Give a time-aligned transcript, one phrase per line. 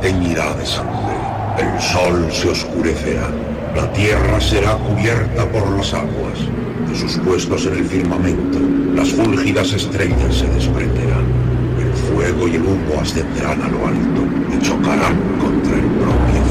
[0.00, 1.16] teñirá de sangre.
[1.58, 3.30] El sol se oscurecerá.
[3.74, 6.38] La tierra será cubierta por las aguas.
[6.88, 8.58] De sus puestos en el firmamento,
[8.94, 11.26] las fúlgidas estrellas se desprenderán.
[11.78, 16.47] El fuego y el humo ascenderán a lo alto y chocarán contra el propio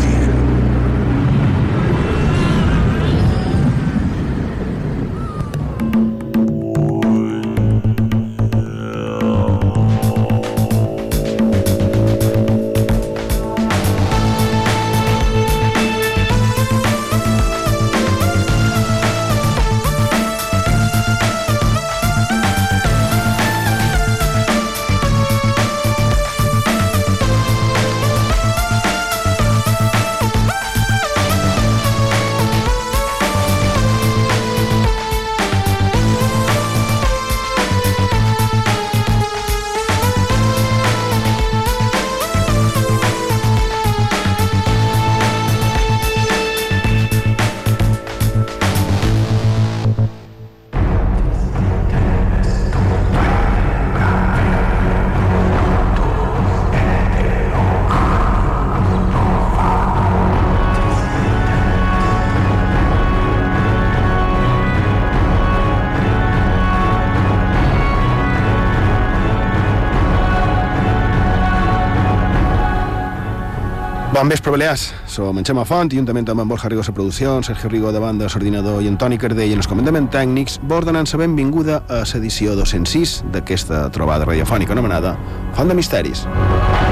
[74.17, 74.95] Bon vespre, Balears.
[75.05, 77.91] Som en Xema Font, i juntament amb en Borja Rigo a producció, en Sergio Rigo
[77.93, 82.01] de banda, l'ordinador i Antoni Cardell en els comandaments tècnics, vos donant la benvinguda a
[82.01, 85.13] l'edició 206 d'aquesta trobada radiofònica anomenada
[85.53, 86.25] Font de Misteris.
[86.25, 86.86] i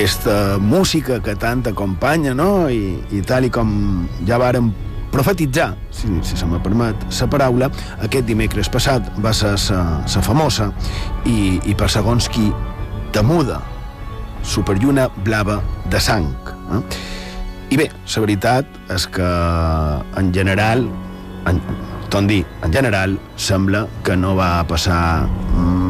[0.00, 2.70] aquesta música que tant acompanya, no?
[2.72, 3.68] I, i tal i com
[4.24, 4.70] ja vàrem
[5.12, 7.68] profetitzar, si, si se me permet la paraula,
[8.00, 10.70] aquest dimecres passat va ser la famosa
[11.28, 12.48] i, i per segons qui
[13.12, 13.60] temuda
[14.40, 15.58] superlluna blava
[15.92, 16.30] de sang.
[16.72, 16.80] Eh?
[17.76, 19.32] I bé, la veritat és que
[20.16, 20.86] en general,
[21.44, 21.60] en,
[22.08, 25.28] tot dir, en general, sembla que no va passar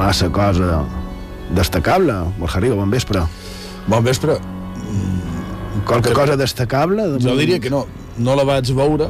[0.02, 0.82] massa cosa
[1.54, 2.24] destacable.
[2.40, 3.22] Borja Rigo, bon vespre.
[3.88, 4.38] Bon vespre.
[5.86, 7.06] Qualque cosa destacable?
[7.14, 7.86] De Jo diria que no.
[8.18, 9.08] No la vaig veure,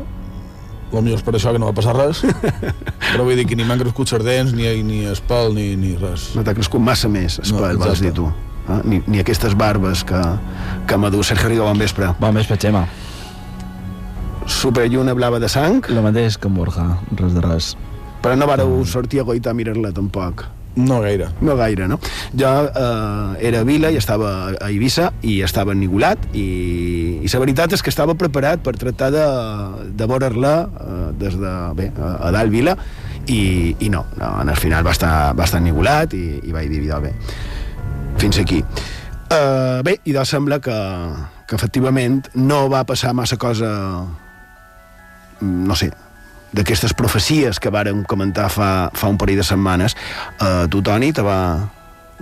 [0.91, 2.21] potser és per això que no va passar res,
[3.11, 6.29] però vull dir que ni m'han crescut sardents, ni, ni espel, ni, ni res.
[6.37, 8.29] No t'ha crescut massa més, espel, No, vas dir tu.
[8.69, 8.81] Eh?
[8.85, 10.21] Ni, ni aquestes barbes que,
[10.87, 12.13] que m'ha dut Sergio Rigo, bon vespre.
[12.21, 12.85] Bon vespre, Xema.
[14.51, 16.87] Superlluna blava de sang, El mateix que en Borja,
[17.19, 17.75] res de res.
[18.21, 20.45] però no vareu sortir a goitar a mirar-la tampoc.
[20.77, 21.29] No gaire.
[21.43, 21.99] No gaire, no?
[22.39, 26.47] Jo eh, era a Vila i estava a Eivissa i estava ennigolat i,
[27.25, 29.27] i la veritat és que estava preparat per tractar de,
[29.99, 32.77] de veure-la eh, des de, bé, a, a dalt Vila
[33.27, 36.71] i, i no, no, en el final va estar, va estar ennigolat i, i vaig
[36.71, 37.13] dir, "Vidal, bé,
[38.19, 38.63] fins aquí.
[39.31, 40.77] Uh, bé, i doncs sembla que,
[41.47, 43.69] que efectivament no va passar massa cosa
[45.41, 45.93] mm, no sé,
[46.53, 49.97] d'aquestes profecies que vàrem comentar fa, fa un parell de setmanes,
[50.41, 51.41] eh, tu, Toni, te va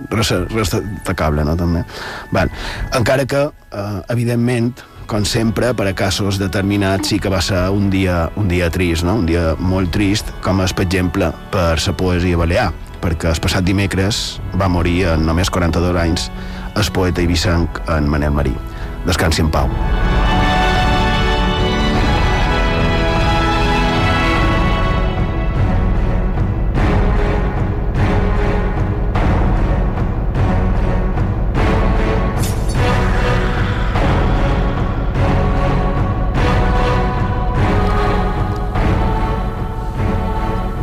[0.09, 1.83] res, res destacable, no, també?
[2.31, 2.51] Val.
[2.95, 4.73] Encara que, eh, evidentment,
[5.09, 9.03] com sempre, per a casos determinats sí que va ser un dia, un dia trist,
[9.03, 9.15] no?
[9.15, 12.69] un dia molt trist, com és, per exemple, per la poesia balear,
[13.01, 16.29] perquè el passat dimecres va morir en només 42 anys
[16.75, 18.53] el poeta ibicenc en Manel Marí.
[19.07, 19.69] Descansi en pau.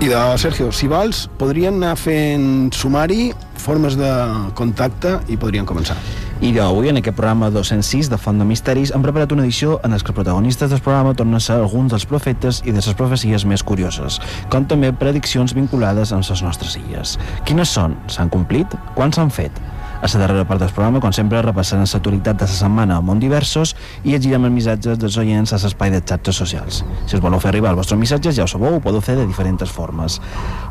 [0.06, 4.10] De Sergio, si vols, podrien anar fent sumari, formes de
[4.54, 5.96] contacte i podrien començar.
[6.38, 9.80] I jo, avui, en aquest programa 206 de Font de Misteris, hem preparat una edició
[9.80, 12.94] en què els protagonistes del programa tornen a ser alguns dels profetes i de les
[12.94, 14.20] profecies més curioses,
[14.52, 17.16] com també prediccions vinculades amb les nostres illes.
[17.42, 17.98] Quines són?
[18.06, 18.78] S'han complit?
[18.94, 19.58] Quan s'han fet?
[20.06, 23.18] A la darrera part del programa, com sempre, repassant l'actualitat de la setmana a món
[23.18, 23.72] diversos
[24.04, 26.76] i llegirem els missatges dels oients a l'espai de xarxes socials.
[27.10, 29.24] Si us voleu fer arribar els vostres missatges, ja ho sabeu, ho podeu fer de
[29.26, 30.20] diferents formes.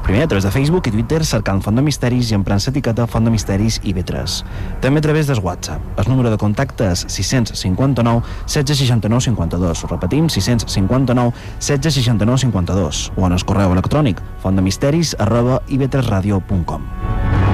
[0.06, 3.28] Primer, a través de Facebook i Twitter, cercant Font de Misteris i emprant l'etiqueta Font
[3.28, 4.38] de Misteris i B3.
[4.80, 5.84] També a través del WhatsApp.
[6.00, 9.84] El número de contacte és 659 1669 52.
[9.84, 13.12] Ho repetim, 659 1669 52.
[13.18, 17.44] O en el correu electrònic fontdemisteris arroba ib3radio.com.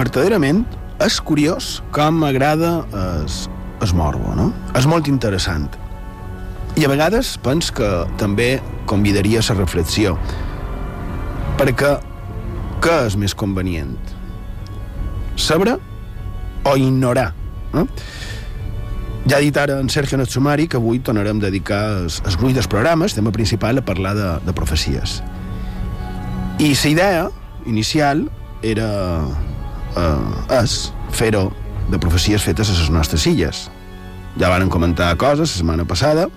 [0.00, 0.64] verdaderament
[1.04, 2.80] és curiós com m'agrada
[3.24, 3.44] es,
[3.84, 4.50] es morbo, no?
[4.76, 5.68] És molt interessant.
[6.78, 7.88] I a vegades pens que
[8.20, 8.54] també
[8.88, 10.16] convidaria a la reflexió.
[11.60, 11.96] Perquè
[12.80, 13.96] què és més convenient?
[15.36, 15.76] Saber
[16.64, 17.30] o ignorar?
[17.74, 17.86] No?
[19.28, 22.68] Ja ha dit ara en Sergio Natsumari que avui tornarem a dedicar els gruix dels
[22.72, 25.20] programes, tema principal, a parlar de, de profecies.
[26.60, 27.28] I la idea
[27.68, 28.26] inicial
[28.62, 28.88] era
[29.96, 31.48] eh, és fer-ho
[31.90, 33.68] de profecies fetes a les nostres illes.
[34.38, 36.28] Ja varen comentar coses la setmana passada,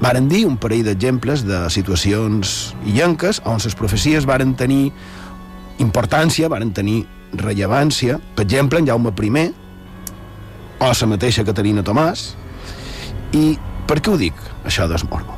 [0.00, 4.90] varen dir un parell d'exemples de situacions illenques on les profecies varen tenir
[5.80, 7.04] importància, varen tenir
[7.36, 8.18] rellevància.
[8.34, 9.50] Per exemple, en Jaume I,
[10.80, 12.34] o la mateixa Caterina Tomàs.
[13.36, 14.34] I per què ho dic,
[14.64, 15.36] això d'esmorbo?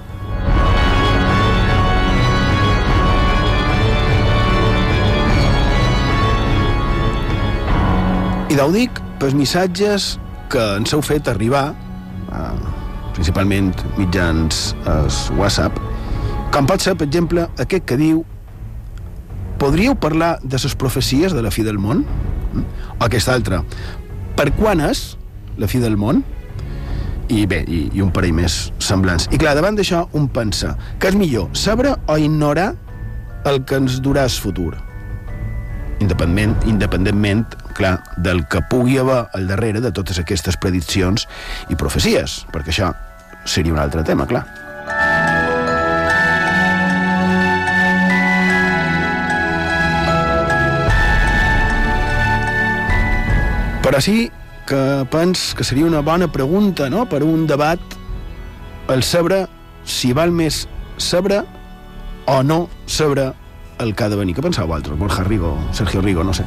[8.52, 10.18] I d'ho dic pels missatges
[10.52, 11.70] que ens heu fet arribar,
[12.36, 12.72] eh,
[13.16, 15.08] principalment mitjans el
[15.38, 15.78] WhatsApp,
[16.52, 18.20] com pot ser, per exemple, aquest que diu
[19.56, 22.04] podríeu parlar de les profecies de la fi del món?
[22.98, 23.62] O aquest altre,
[24.36, 25.16] per quan és
[25.56, 26.20] la fi del món?
[27.32, 29.30] I bé, i, i un parell més semblants.
[29.32, 32.74] I clar, davant d'això, un pensa que és millor saber o ignorar
[33.48, 34.74] el que ens durà el futur.
[36.02, 37.46] Independent, independentment
[37.78, 41.28] clar, del que pugui haver al darrere de totes aquestes prediccions
[41.70, 42.92] i profecies, perquè això
[43.46, 44.44] seria un altre tema, clar.
[53.82, 54.30] Però sí
[54.66, 57.02] que pens que seria una bona pregunta no?
[57.10, 57.80] per un debat
[58.88, 59.48] el saber
[59.84, 60.66] si val més
[61.02, 61.42] saber
[62.30, 63.32] o no saber
[63.82, 64.36] el que ha de venir.
[64.36, 64.98] Què penseu vosaltres?
[64.98, 66.46] Borja Rigo, Sergio Rigo, no sé.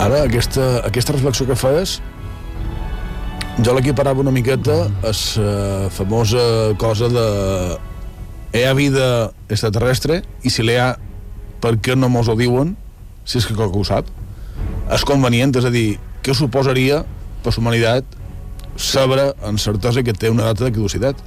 [0.00, 1.98] Ara, aquesta, aquesta reflexió que fes,
[3.60, 6.42] jo l'equiparava una miqueta a la famosa
[6.80, 7.24] cosa de
[8.56, 10.94] hi ha vida extraterrestre i si l'hi ha,
[11.60, 12.72] per què no mos ho diuen
[13.28, 14.08] si és que qualcú ho sap?
[14.90, 17.04] És convenient, és a dir, què suposaria
[17.44, 18.16] per la humanitat
[18.80, 21.20] saber amb certesa que té una data de caducitat?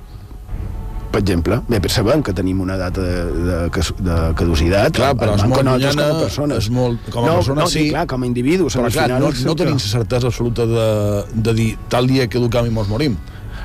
[1.13, 1.59] Per exemple.
[1.69, 4.95] Bé, però sabem que tenim una data de, de, de caducitat.
[4.97, 6.65] Clar, però és molt llunyana, com a persones.
[6.65, 8.77] és molt, com a no, persona no, sí, clar, com a individus.
[8.79, 10.89] però clar, final no, no tenim la certesa absoluta de,
[11.33, 13.19] de dir tal dia que educam i mos morim.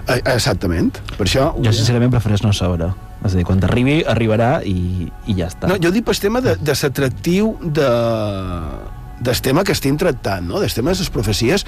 [0.09, 1.01] Eh, Exactament.
[1.17, 1.51] Per això...
[1.65, 2.93] Jo sincerament prefereix no saber.
[3.25, 5.73] És a dir, quan arribi, arribarà i, i ja està.
[5.73, 7.89] No, jo dic pel tema de, de l'atractiu de,
[9.21, 10.61] del tema que estem tractant, no?
[10.63, 11.67] del tema de les profecies,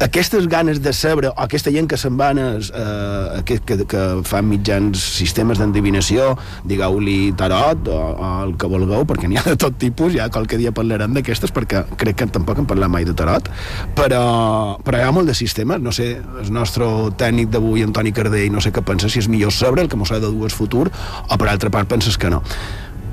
[0.00, 4.46] aquestes ganes de saber, o aquesta gent que se'n es, eh, que, que, que fan
[4.46, 9.78] mitjans sistemes d'endivinació, digueu-li tarot o, o el que vulgueu, perquè n'hi ha de tot
[9.78, 13.50] tipus, ja qualque dia parlarem d'aquestes, perquè crec que tampoc hem parlat mai de tarot,
[13.98, 16.86] però, però hi ha molt de sistemes, no sé, el nostre
[17.18, 20.12] tècnic d'avui, Antoni Cardell, no sé què pensa, si és millor saber el que mos
[20.12, 20.88] ha de dur el futur,
[21.28, 22.42] o per altra part penses que no.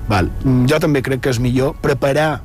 [0.06, 0.30] Val.
[0.70, 2.44] Jo també crec que és millor preparar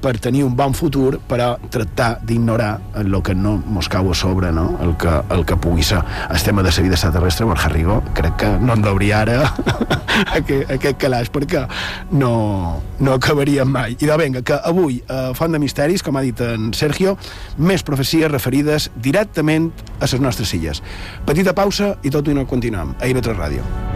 [0.00, 4.52] per tenir un bon futur, però tractar d'ignorar el que no mos cau a sobre,
[4.52, 4.76] no?
[4.82, 6.02] el, que, el que pugui ser.
[6.30, 9.54] El tema de la vida extraterrestre, Borja Rigo, crec que no en hauria ara
[10.38, 11.66] aquest, aquest calaix, perquè
[12.12, 13.96] no, no acabaríem mai.
[13.98, 17.16] I de vinga, que avui, a Font de Misteris, com ha dit en Sergio,
[17.58, 20.82] més profecies referides directament a les nostres illes.
[21.26, 22.96] Petita pausa i tot i no continuem.
[23.00, 23.95] A IB3 Ràdio.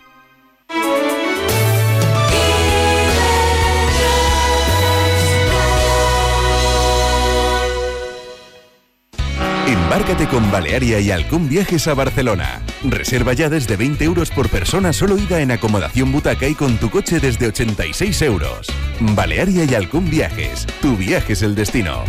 [9.91, 12.61] Embárcate con Balearia y Alcún Viajes a Barcelona.
[12.81, 16.89] Reserva ya desde 20 euros por persona, solo ida en acomodación butaca y con tu
[16.89, 18.67] coche desde 86 euros.
[19.01, 20.65] Balearia y Alcún Viajes.
[20.81, 22.05] Tu viaje es el destino.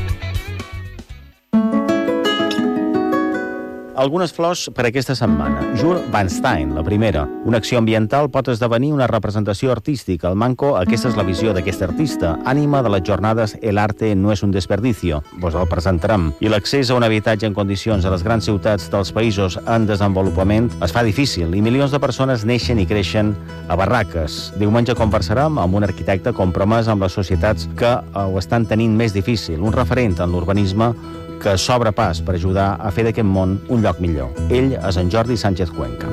[3.94, 5.60] Algunes flors per aquesta setmana.
[5.76, 7.26] Jur Van Stein, la primera.
[7.44, 10.30] Una acció ambiental pot esdevenir una representació artística.
[10.30, 12.38] El Manco, aquesta és la visió d'aquest artista.
[12.48, 15.22] Ànima de les jornades El arte no és un desperdicio.
[15.42, 16.30] Vos el presentarem.
[16.40, 20.70] I l'accés a un habitatge en condicions a les grans ciutats dels països en desenvolupament
[20.80, 23.34] es fa difícil i milions de persones neixen i creixen
[23.68, 24.54] a barraques.
[24.56, 29.60] Diumenge conversarem amb un arquitecte compromès amb les societats que ho estan tenint més difícil,
[29.60, 30.94] un referent en l'urbanisme
[31.42, 34.30] que s'obre pas per ajudar a fer d'aquest món un lloc millor.
[34.48, 36.08] Ell és en Jordi Sánchez Cuenca.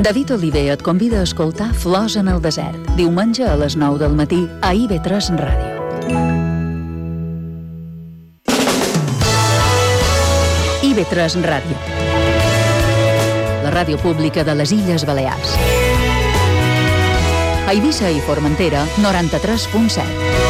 [0.00, 4.16] David Oliver et convida a escoltar Flors en el desert, diumenge a les 9 del
[4.16, 5.76] matí a IB3 Ràdio.
[10.90, 11.76] IB3 Ràdio.
[13.62, 15.52] La ràdio pública de les Illes Balears.
[17.68, 20.49] A Eivissa i Formentera, 93.7.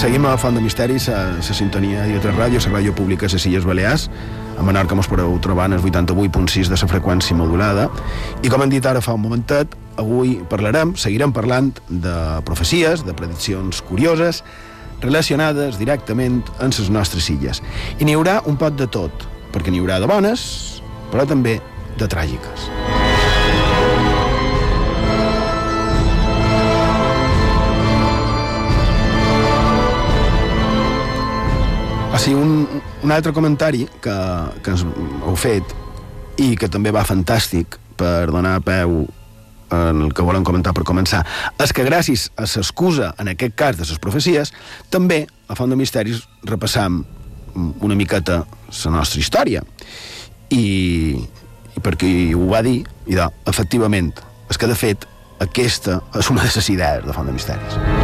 [0.00, 3.34] Seguim a Font de Misteris, a la sintonia i altres ràdio, la ràdio pública de
[3.36, 4.06] les Illes Balears.
[4.56, 7.90] A Menorca mos podeu trobar en el 88.6 de la freqüència modulada.
[8.40, 12.14] I com hem dit ara fa un momentet, avui parlarem, seguirem parlant de
[12.48, 14.40] profecies, de prediccions curioses,
[15.04, 17.60] relacionades directament amb les nostres illes.
[18.00, 20.80] I n'hi haurà un pot de tot, perquè n'hi haurà de bones,
[21.12, 21.58] però també
[22.00, 22.70] de tràgiques.
[32.10, 34.16] O sigui, un, un altre comentari que,
[34.64, 35.76] que ens heu fet
[36.42, 39.04] i que també va fantàstic per donar peu
[39.70, 41.22] en el que volen comentar per començar,
[41.62, 44.50] és que gràcies a l'excusa, en aquest cas, de les profecies,
[44.90, 47.04] també a Font de Misteris repassam
[47.54, 48.42] una miqueta
[48.84, 49.62] la nostra història.
[50.50, 50.64] I,
[51.76, 54.12] i perquè ho va dir, i de, efectivament,
[54.50, 55.06] és que de fet
[55.40, 57.99] aquesta és una de les idees de Font de Misteris.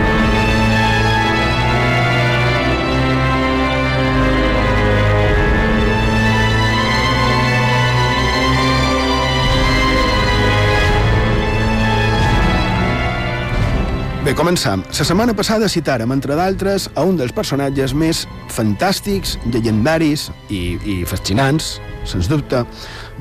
[14.26, 14.80] Bé, començam.
[14.90, 20.96] La setmana passada citàrem, entre d'altres, a un dels personatges més fantàstics, llegendaris i, i
[21.06, 21.76] fascinants,
[22.10, 22.64] sens dubte,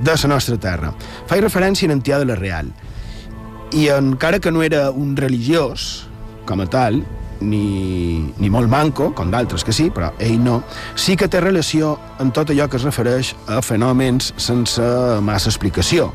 [0.02, 0.90] de la nostra terra.
[1.30, 2.74] Faig referència a Antià de la Real.
[3.78, 6.08] I encara que no era un religiós,
[6.50, 7.04] com a tal,
[7.38, 10.64] ni, ni molt manco, com d'altres que sí, però ell no,
[10.98, 14.90] sí que té relació amb tot allò que es refereix a fenòmens sense
[15.22, 16.10] massa explicació,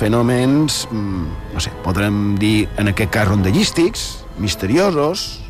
[0.00, 4.06] fenòmens, no sé, podrem dir en aquest cas rondellístics,
[4.40, 5.40] misteriosos,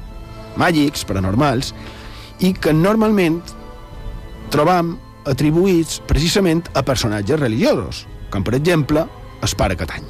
[0.59, 1.71] màgics, paranormals,
[2.42, 3.38] i que normalment
[4.50, 4.97] trobam
[5.30, 9.04] atribuïts precisament a personatges religiosos, com per exemple
[9.40, 10.09] el pare Catany.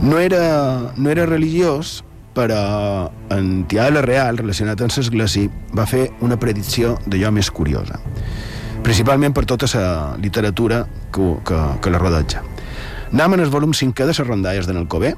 [0.00, 2.00] No era, no era religiós,
[2.40, 7.50] però en Tià de la Real, relacionat amb l'església, va fer una predicció d'allò més
[7.52, 8.00] curiosa,
[8.84, 12.40] principalment per tota la literatura que, que, que la rodeja.
[13.10, 15.12] Anem en el volum 5 de les rondalles d'en Alcobé.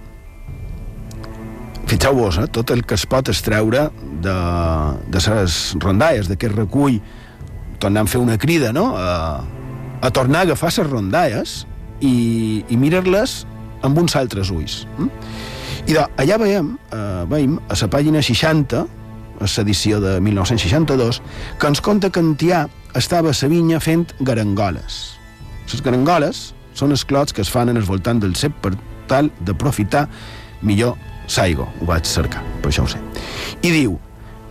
[1.87, 3.91] Fixeu-vos, eh, tot el que es pot extreure
[4.25, 4.37] de,
[5.13, 6.99] de les rondalles, d'aquest recull,
[7.79, 9.45] tornem a fer una crida, no?, a,
[10.03, 11.57] a tornar a agafar les rondalles
[12.01, 13.43] i, i mirar-les
[13.87, 14.83] amb uns altres ulls.
[14.99, 15.13] Hm?
[15.87, 18.83] I de, allà veiem, eh, veiem a la pàgina 60,
[19.43, 21.21] a l'edició de 1962,
[21.59, 25.19] que ens conta que en Tià estava a la vinya fent garangoles.
[25.73, 28.75] Les garangoles són els clots que es fan en el voltant del cep per
[29.09, 30.07] tal d'aprofitar
[30.63, 30.97] millor
[31.27, 31.67] saigo.
[31.81, 33.01] Ho vaig cercar, per això ho sé.
[33.63, 33.99] I diu,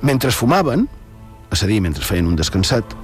[0.02, 0.88] mentre fumaven,
[1.52, 2.96] és a dir, mentre feien un descansat,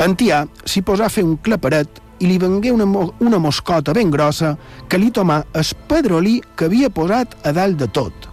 [0.00, 2.86] en Tià s'hi posà a fer un claperet i li vengué una,
[3.20, 4.56] una moscota ben grossa
[4.88, 8.28] que li tomà el pedrolí que havia posat a dalt de tot.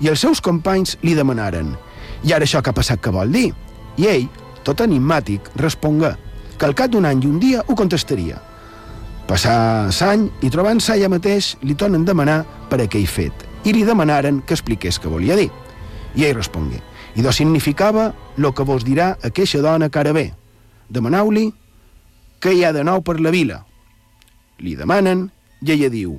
[0.00, 1.74] I els seus companys li demanaren
[2.24, 3.52] «I ara això que ha passat què vol dir?»
[3.96, 4.26] I ell,
[4.66, 6.14] tot enigmàtic, respongué
[6.58, 8.40] que al cap d'un any i un dia ho contestaria.
[9.28, 14.42] Passà l'any i trobant-se allà mateix li tornen demanar per aquell fet i li demanaren
[14.44, 15.50] que expliqués què volia dir.
[16.14, 16.82] I ell respongué
[17.14, 20.32] «I do significava lo que vos dirà aqueixa dona cara bé.
[20.90, 21.52] Demaneu-li
[22.44, 23.62] què hi ha de nou per la vila?
[24.60, 25.30] Li demanen
[25.64, 26.18] i ella diu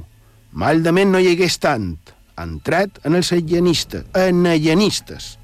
[0.58, 1.92] Maldament no hi hagués tant.
[2.40, 5.36] Han tret en els allenistes, en allenistes.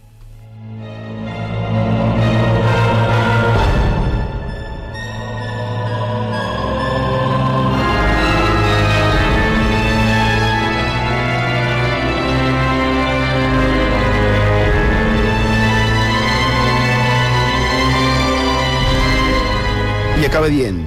[20.22, 20.84] I acaba dient,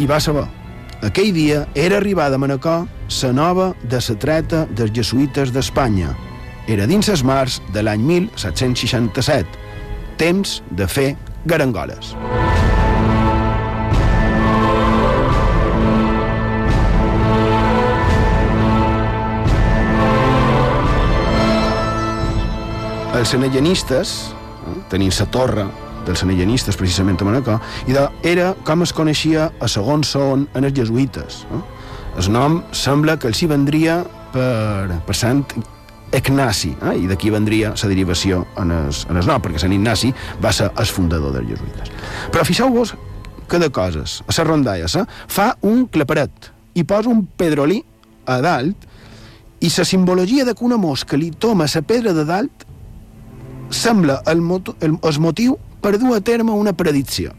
[0.00, 0.46] i va saber,
[1.04, 2.86] aquell dia era arribada a Manacor
[3.20, 6.14] la nova de la treta dels jesuïtes d'Espanya.
[6.72, 9.44] Era dins les mars de l'any 1767,
[10.16, 11.10] temps de fer
[11.44, 12.16] garangoles.
[23.20, 25.70] Els senellanistes, eh, tenint la torre
[26.06, 30.68] dels senellanistes precisament a Manacor, i de, era com es coneixia a segon son en
[30.68, 31.44] els jesuïtes.
[31.50, 31.62] Eh?
[32.22, 35.44] El nom sembla que els hi vendria per, per Sant
[36.12, 36.96] Ignasi, eh?
[37.04, 40.12] i d'aquí vendria la derivació en el, en el nom, perquè Sant Ignasi
[40.44, 41.94] va ser el fundador dels jesuïtes.
[42.34, 42.94] Però fixeu-vos
[43.48, 45.06] que de coses, a les rondalles, eh?
[45.28, 47.82] fa un claperet i posa un pedrolí
[48.26, 48.88] a dalt
[49.62, 52.64] i la simbologia de que una mosca li toma la pedra de dalt
[53.70, 57.34] sembla el, motu, el, el motiu per dur a terme una predicció.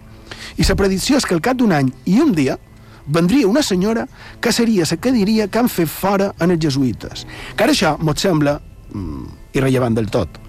[0.59, 2.59] I la predicció és que al cap d'un any i un dia
[3.07, 4.05] vendria una senyora
[4.39, 7.25] que seria la que diria que han fet fora en els jesuïtes.
[7.55, 8.59] Que ara això mos sembla
[8.93, 10.39] mm, irrellevant del tot,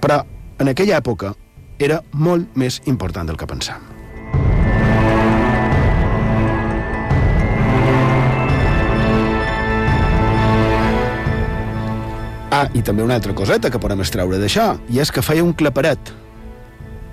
[0.00, 0.22] però
[0.58, 1.34] en aquella època
[1.78, 3.92] era molt més important del que pensam.
[12.56, 15.52] Ah, i també una altra coseta que podem extreure d'això, i és que feia un
[15.52, 16.25] claperet.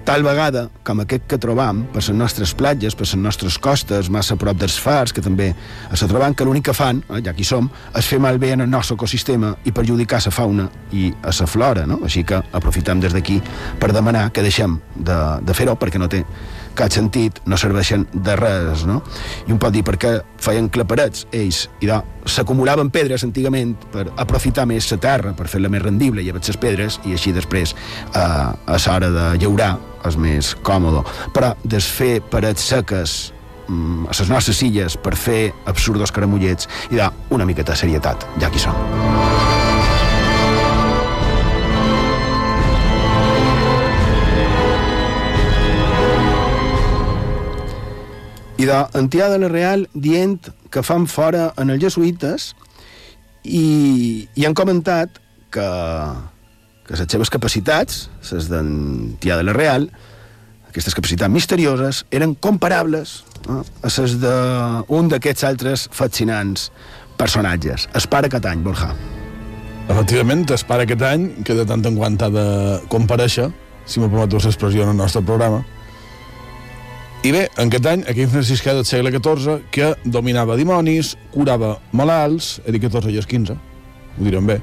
[0.04, 4.36] Tal vegada com aquest que trobam per les nostres platges, per les nostres costes, massa
[4.36, 5.54] a prop dels fars, que també
[5.96, 8.70] se troben que l'únic que fan, eh, ja que som, és fer malbé en el
[8.70, 12.02] nostre ecosistema i perjudicar la fauna i a la flora, no?
[12.04, 13.40] Així que aprofitem des d'aquí
[13.80, 16.26] per demanar que deixem de, de fer-ho perquè no té
[16.78, 19.02] cap sentit, no serveixen de res, no?
[19.48, 21.90] I un pot dir perquè feien claparets ells, i
[22.26, 27.00] s'acumulaven pedres antigament per aprofitar més la terra, per fer-la més rendible, i les pedres,
[27.06, 31.04] i així després eh, a l'hora de llaurar és més còmode.
[31.36, 33.34] Però desfer parets seques
[33.68, 38.28] mm, a les nostres illes per fer absurdos caramullets i da una miqueta de serietat,
[38.40, 39.53] ja que hi som.
[48.64, 50.40] I d'Antià de la Real dient
[50.72, 52.54] que fan fora en els jesuïtes
[53.44, 55.20] i, i han comentat
[55.54, 55.68] que,
[56.88, 59.90] que les seves capacitats, les d'Antià de la Real,
[60.70, 66.70] aquestes capacitats misterioses, eren comparables eh, a les d'un d'aquests altres fascinants
[67.20, 67.90] personatges.
[67.94, 68.94] Es pare aquest any, Borja.
[69.84, 72.48] Efectivament, es pare aquest any, que de tant en quant ha de
[72.90, 73.52] compareixer,
[73.86, 75.66] si m'ho permeto l'expressió en el nostre programa,
[77.24, 82.58] i bé, en aquest any, aquell franciscà del segle XIV, que dominava dimonis, curava malalts,
[82.68, 83.56] era 14 i 15,
[84.18, 84.58] ho direm bé,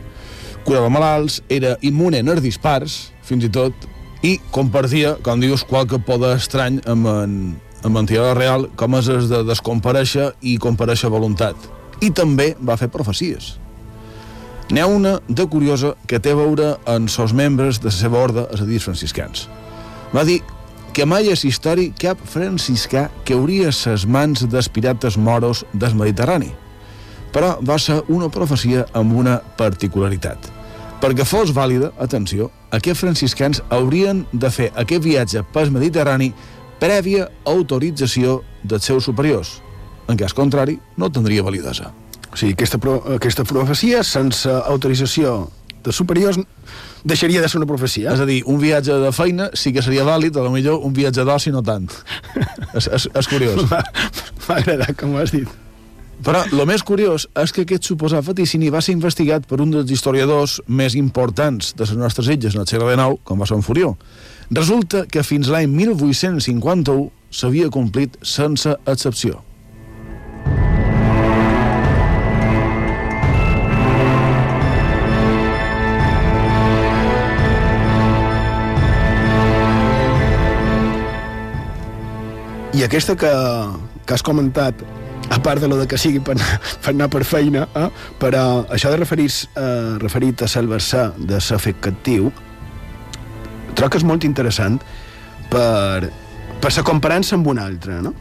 [0.66, 3.88] curava malalts, era immune en els dispars, fins i tot,
[4.20, 7.34] i compartia, com dius, qualque poder estrany amb en,
[7.80, 11.56] amb l'entitat real, com és de descompareixer i compareixer voluntat.
[12.04, 13.54] I també va fer profecies.
[14.70, 18.20] N'hi ha una de curiosa que té a veure amb els membres de la seva
[18.20, 19.48] ordre, és a dir, franciscans.
[20.12, 20.42] Va dir
[20.92, 26.50] que mai és històric cap franciscà que hauria ses mans dels pirates moros del Mediterrani.
[27.30, 30.50] Però va ser una profecia amb una particularitat.
[31.00, 36.32] Perquè fos vàlida, atenció, aquests franciscans haurien de fer aquest viatge pel Mediterrani
[36.80, 39.60] prèvia autorització dels seus superiors.
[40.10, 41.92] En cas contrari, no tindria validesa.
[42.30, 45.48] O sigui, aquesta, pro aquesta profecia, sense autorització
[45.84, 46.38] de superiors,
[47.04, 48.12] deixaria de ser una profecia.
[48.12, 50.94] És a dir, un viatge de feina sí que seria vàlid, a lo millor un
[50.96, 51.88] viatge d'oci no tant.
[52.74, 53.66] és, és, és curiós.
[54.46, 55.48] M'ha agradat, com ho has dit.
[56.20, 59.88] Però el més curiós és que aquest suposat vaticini va ser investigat per un dels
[59.94, 63.64] historiadors més importants de les nostres illes en el segle XIX, com va ser en
[63.64, 63.94] Furió.
[64.50, 69.40] Resulta que fins l'any 1851 s'havia complit sense excepció.
[82.80, 83.28] I aquesta que,
[84.08, 84.78] que has comentat,
[85.28, 86.38] a part de lo de que sigui per,
[86.82, 87.90] per anar per feina, eh?
[88.16, 92.30] però això de referir, eh, referit a salvar-se de ser fet captiu,
[93.76, 94.80] trobo que és molt interessant
[95.52, 96.08] per,
[96.56, 98.14] per ser comparant-se amb un altre, no?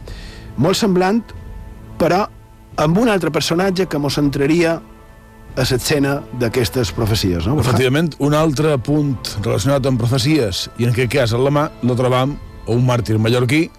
[0.60, 1.24] Molt semblant,
[1.96, 2.26] però
[2.84, 7.48] amb un altre personatge que mos entraria a l'escena d'aquestes profecies.
[7.48, 7.56] No?
[7.64, 11.96] Efectivament, un altre punt relacionat amb profecies, i en aquest cas a la mà, lo
[11.96, 13.70] trobam a un màrtir mallorquí,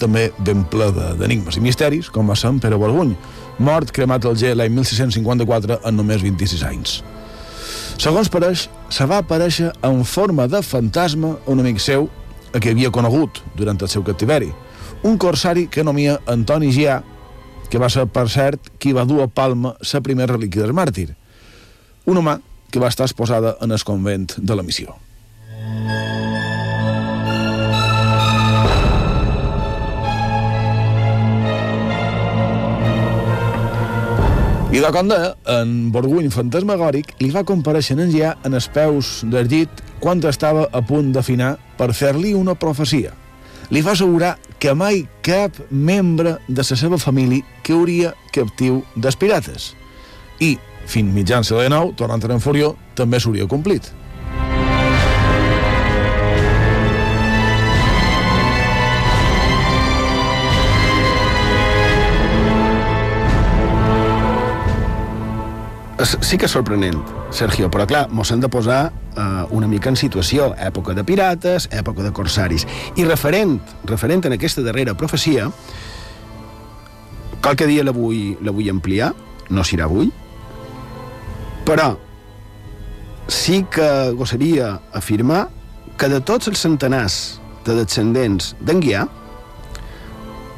[0.00, 3.14] també ben ple d'enigmes i misteris, com ser en Pere Borguny,
[3.58, 7.00] mort cremat al G l'any 1654 en només 26 anys.
[7.98, 12.08] Segons pareix, se va aparèixer en forma de fantasma un amic seu
[12.54, 14.52] a qui havia conegut durant el seu captiveri,
[15.02, 17.00] un corsari que anomia Antoni Già,
[17.68, 21.10] que va ser, per cert, qui va dur a Palma la primera relíquia del màrtir.
[22.06, 22.38] Una mà
[22.70, 24.96] que va estar exposada en el convent de la missió.
[34.68, 39.22] I de com deia, en Borguny fantasmagòric li va compareixer en ja en els peus
[39.24, 43.14] del llit quan estava a punt d'afinar per fer-li una profecia.
[43.72, 49.16] Li va assegurar que mai cap membre de la seva família que hauria captiu dels
[49.16, 49.72] pirates.
[50.40, 53.88] I, fins mitjan segle XIX, tornant a Furió, també s'hauria complit.
[66.20, 67.00] Sí que és sorprenent,
[67.34, 71.68] Sergio, però clar, mos hem de posar eh, una mica en situació, època de pirates,
[71.74, 72.64] època de corsaris.
[72.96, 75.50] I referent, referent en aquesta darrera profecia,
[77.42, 79.12] qualque dia la vull, la vull ampliar,
[79.50, 80.10] no serà avui,
[81.68, 81.92] però
[83.28, 85.48] sí que gossaria afirmar
[86.00, 89.04] que de tots els centenars de descendents d'en Guià,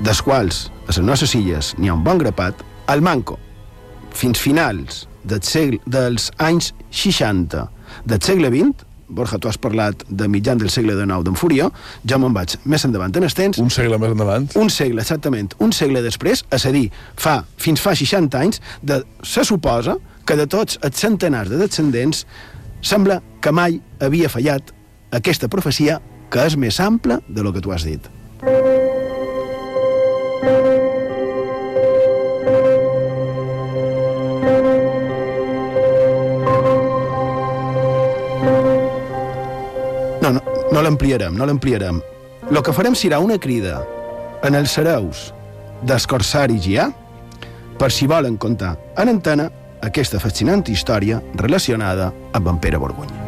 [0.00, 3.38] dels quals a les nostres illes n'hi ha un bon grapat, al Manco,
[4.14, 7.66] fins finals del segle, dels anys 60
[8.04, 11.70] del segle XX, Borja, tu has parlat de mitjan del segle XIX d'en Furió,
[12.06, 13.58] ja me'n vaig més endavant en els temps.
[13.58, 14.46] Un segle més endavant.
[14.60, 15.56] Un segle, exactament.
[15.58, 16.86] Un segle després, és a dir,
[17.18, 22.22] fa, fins fa 60 anys, de, se suposa que de tots els centenars de descendents
[22.86, 24.70] sembla que mai havia fallat
[25.10, 25.98] aquesta profecia
[26.30, 28.06] que és més ampla de lo que tu has dit.
[40.70, 42.00] No, l'ampliarem, no l'ampliarem.
[42.50, 43.80] El que farem serà una crida
[44.46, 45.30] en els hereus
[45.82, 46.90] dels corsaris ja
[47.80, 49.48] per si volen contar en antena
[49.82, 53.19] aquesta fascinant història relacionada amb en Pere Borguny.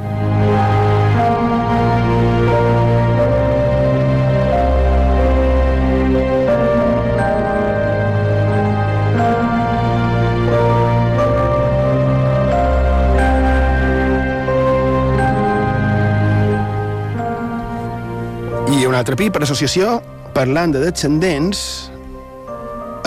[19.03, 20.01] Pi per associació,
[20.35, 21.63] parlant de descendents,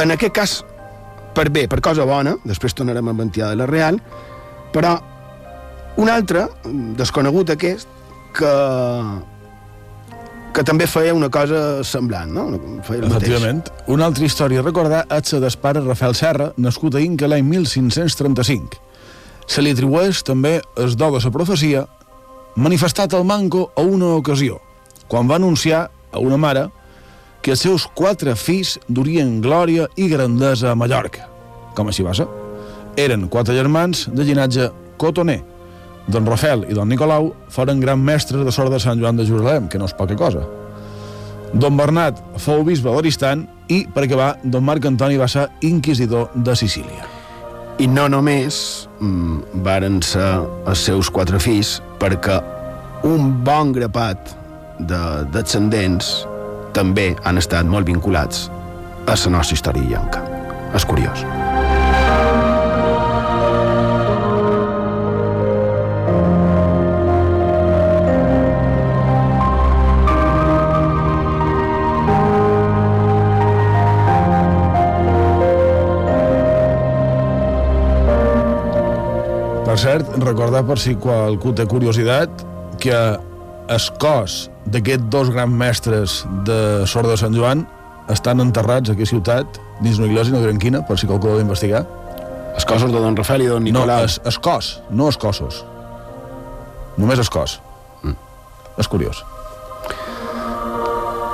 [0.01, 0.55] en aquest cas,
[1.36, 3.99] per bé, per cosa bona, després tornarem a ventir de la Real,
[4.73, 4.97] però
[5.97, 6.47] un altre,
[6.99, 7.88] desconegut aquest,
[8.36, 8.51] que
[10.55, 12.45] que també feia una cosa semblant, no?
[12.88, 13.27] Feia el mateix.
[13.27, 13.62] Efectivament.
[13.91, 17.43] Una altra història a recordar és la del pare Rafael Serra, nascut a Inca l'any
[17.43, 18.79] 1535.
[19.51, 21.84] Se li atribueix també el do de la profecia
[22.55, 24.62] manifestat al manco a una ocasió,
[25.07, 26.67] quan va anunciar a una mare
[27.45, 31.27] que els seus quatre fills durien glòria i grandesa a Mallorca.
[31.77, 32.25] Com així va ser?
[32.97, 35.41] Eren quatre germans de llinatge cotoner.
[36.07, 39.67] Don Rafael i don Nicolau foren gran mestres de sort de Sant Joan de Jerusalem,
[39.69, 40.45] que no és poca cosa.
[41.53, 46.55] Don Bernat fou bisbe d'Oristan i, per acabar, don Marc Antoni va ser inquisidor de
[46.57, 47.05] Sicília.
[47.79, 50.27] I no només mm, varen ser
[50.65, 52.39] els seus quatre fills, perquè
[53.05, 54.33] un bon grapat
[54.79, 55.01] de
[55.33, 56.25] descendents
[56.75, 58.49] també han estat molt vinculats
[59.05, 60.23] a la nostra història llanca.
[60.75, 61.23] És curiós.
[79.65, 82.43] Per cert, recordar per si qualcú té curiositat
[82.79, 82.99] que
[83.67, 87.65] el cos d'aquests dos grans mestres de Sort de Sant Joan
[88.12, 91.36] estan enterrats aquí a ciutat dins una iglesia, no direm quina, per si qualcú ho
[91.36, 91.84] ha d'investigar.
[92.56, 94.06] Els cossos de Don Rafael i Don No, Nicolau.
[94.06, 95.63] es, es cos, no els cossos.
[96.97, 97.60] Només el cos.
[98.04, 98.15] Mm.
[98.80, 99.23] És curiós.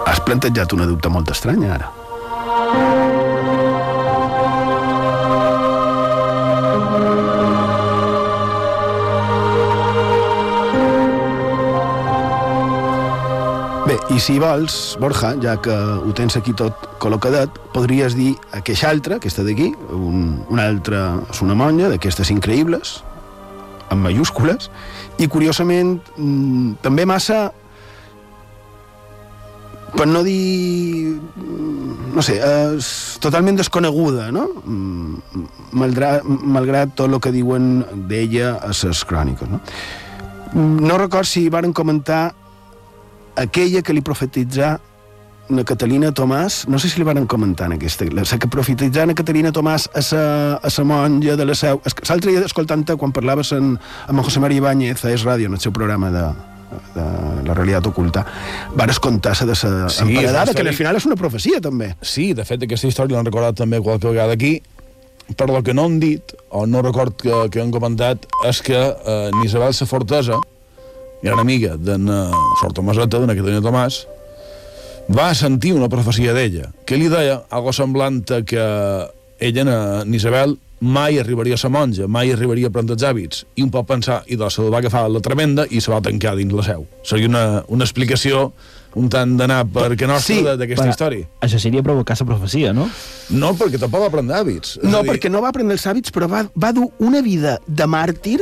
[0.10, 1.92] Has plantejat una dubte molt estranya, ara.
[14.12, 19.18] I si vols, Borja, ja que ho tens aquí tot col·locadet, podries dir aquest altre,
[19.22, 21.00] aquesta d'aquí, un, un altre,
[21.32, 21.56] és una
[21.94, 22.98] d'aquestes increïbles,
[23.92, 24.68] amb mayúscules,
[25.20, 27.52] i curiosament mm, també massa
[29.96, 32.92] per no dir mm, no sé, és
[33.24, 34.48] totalment desconeguda no?
[34.66, 39.62] Mm, malgrat, malgrat tot el que diuen d'ella a les cròniques no?
[40.56, 42.34] No record si varen comentar
[43.44, 44.78] aquella que li profetitzà
[45.52, 49.16] na Catalina Tomàs, no sé si li van comentar en aquesta, la que profetitzar na
[49.18, 50.24] Catalina Tomàs a sa,
[50.64, 51.82] a sa monja de la seu.
[52.08, 53.76] L'altre dia escoltant-te quan parlaves en,
[54.08, 56.24] amb José María Ibáñez a Es Ràdio, en el seu programa de,
[56.96, 57.06] de
[57.48, 58.26] la realitat oculta,
[58.76, 61.96] van contar-se de sa Sí, emparedada, una que al final és una profecia, també.
[62.02, 64.62] Sí, de fet, aquesta història l'han recordat també qualque vegada aquí,
[65.36, 68.78] per lo que no han dit, o no record que, que han comentat, és que
[68.78, 70.40] eh, en Isabel la Fortesa,
[71.22, 72.24] gran amiga d'en eh,
[72.62, 74.02] Sor Tomaseta, d'en Catalina Tomàs,
[75.12, 78.66] va sentir una profecia d'ella, que li deia algo semblant a que
[79.42, 83.66] ella, en, Isabel, mai arribaria a ser monja, mai arribaria a prendre els hàbits, i
[83.66, 86.54] un pot pensar, i doncs se va agafar la tremenda i se va tancar dins
[86.58, 86.88] la seu.
[87.06, 88.52] Seria una, una explicació
[88.96, 91.28] un tant d'anar per que nostra Sí, d'aquesta història.
[91.46, 92.90] Això seria provocar la profecia, no?
[93.30, 94.82] No, perquè tampoc va prendre hàbits.
[94.84, 97.88] No, dir, perquè no va prendre els hàbits, però va, va dur una vida de
[97.88, 98.42] màrtir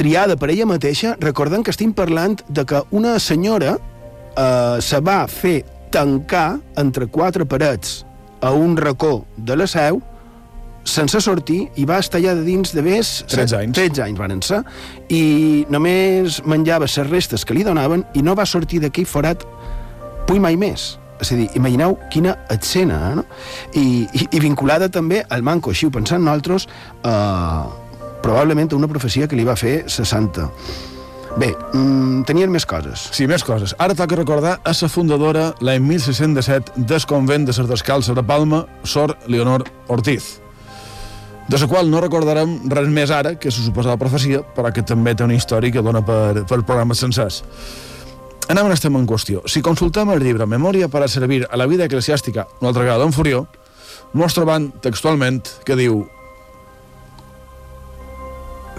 [0.00, 5.26] triada per ella mateixa, recordant que estem parlant de que una senyora eh, se va
[5.28, 5.60] fer
[5.92, 8.00] tancar entre quatre parets
[8.40, 10.00] a un racó de la seu
[10.88, 13.10] sense sortir i va estar allà de dins de més...
[13.28, 13.76] 13 anys.
[13.76, 14.62] 13 anys van ser,
[15.12, 19.44] i només menjava les restes que li donaven i no va sortir d'aquell forat
[20.26, 20.94] puny mai més.
[21.20, 23.26] És a dir, imagineu quina escena, eh, no?
[23.76, 23.84] I,
[24.16, 26.64] i, i vinculada també al manco, així ho pensant nosaltres,
[27.04, 27.79] eh,
[28.22, 30.50] probablement una profecia que li va fer sa santa.
[31.38, 33.08] Bé, mm, tenien més coses.
[33.14, 33.74] Sí, més coses.
[33.78, 38.66] Ara toca recordar a la fundadora, l'any 1617, del convent de les Descalces de Palma,
[38.82, 40.40] Sor Leonor Ortiz,
[41.48, 45.14] de la qual no recordarem res més ara que la suposada profecia, però que també
[45.14, 47.44] té una història que dona per, per programes sencers.
[48.50, 49.44] Anem a estem en qüestió.
[49.46, 53.04] Si consultem el llibre Memòria per a servir a la vida eclesiàstica, una altra vegada
[53.04, 53.46] en Furió,
[54.12, 56.08] mos trobant textualment que diu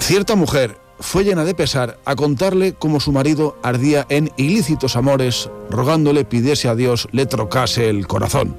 [0.02, 5.50] Cierta mujer fue llena de pesar a contarle cómo su marido ardía en ilícitos amores,
[5.70, 8.58] rogándole pidiese a Dios le trocase el corazón.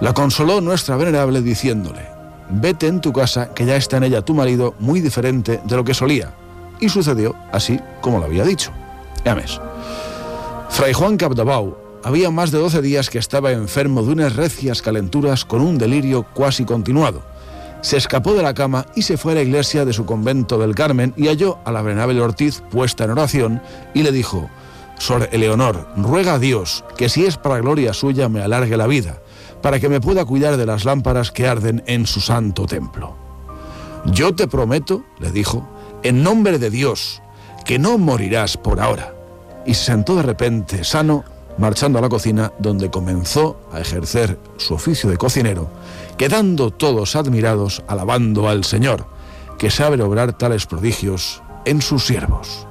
[0.00, 2.08] La consoló nuestra venerable diciéndole,
[2.48, 5.84] vete en tu casa que ya está en ella tu marido muy diferente de lo
[5.84, 6.34] que solía.
[6.80, 8.72] Y sucedió así como lo había dicho.
[9.24, 9.36] Ya.
[10.70, 15.44] Fray Juan Capdabau había más de 12 días que estaba enfermo de unas recias calenturas
[15.44, 17.31] con un delirio cuasi continuado.
[17.82, 20.74] Se escapó de la cama y se fue a la iglesia de su convento del
[20.74, 24.48] Carmen y halló a la venerable Ortiz puesta en oración y le dijo,
[24.98, 29.20] Sor Eleonor, ruega a Dios que si es para gloria suya me alargue la vida,
[29.60, 33.16] para que me pueda cuidar de las lámparas que arden en su santo templo.
[34.06, 35.68] Yo te prometo, le dijo,
[36.04, 37.20] en nombre de Dios,
[37.64, 39.14] que no morirás por ahora.
[39.66, 41.24] Y se sentó de repente sano,
[41.62, 45.70] marchando a la cocina, donde comenzó a ejercer su oficio de cocinero,
[46.18, 49.06] quedando todos admirados alabando al Señor,
[49.58, 52.66] que sabe obrar tales prodigios en sus siervos.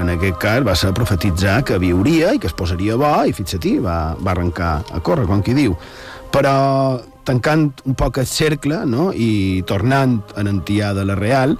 [0.00, 3.76] En aquest cas va ser profetitzar que viuria i que es posaria bo, i fixa-t'hi,
[3.84, 5.76] va, va arrencar a córrer, com qui diu.
[6.32, 6.54] Però
[7.28, 9.10] tancant un poc el cercle no?
[9.14, 11.56] i tornant a Nantià de la Real,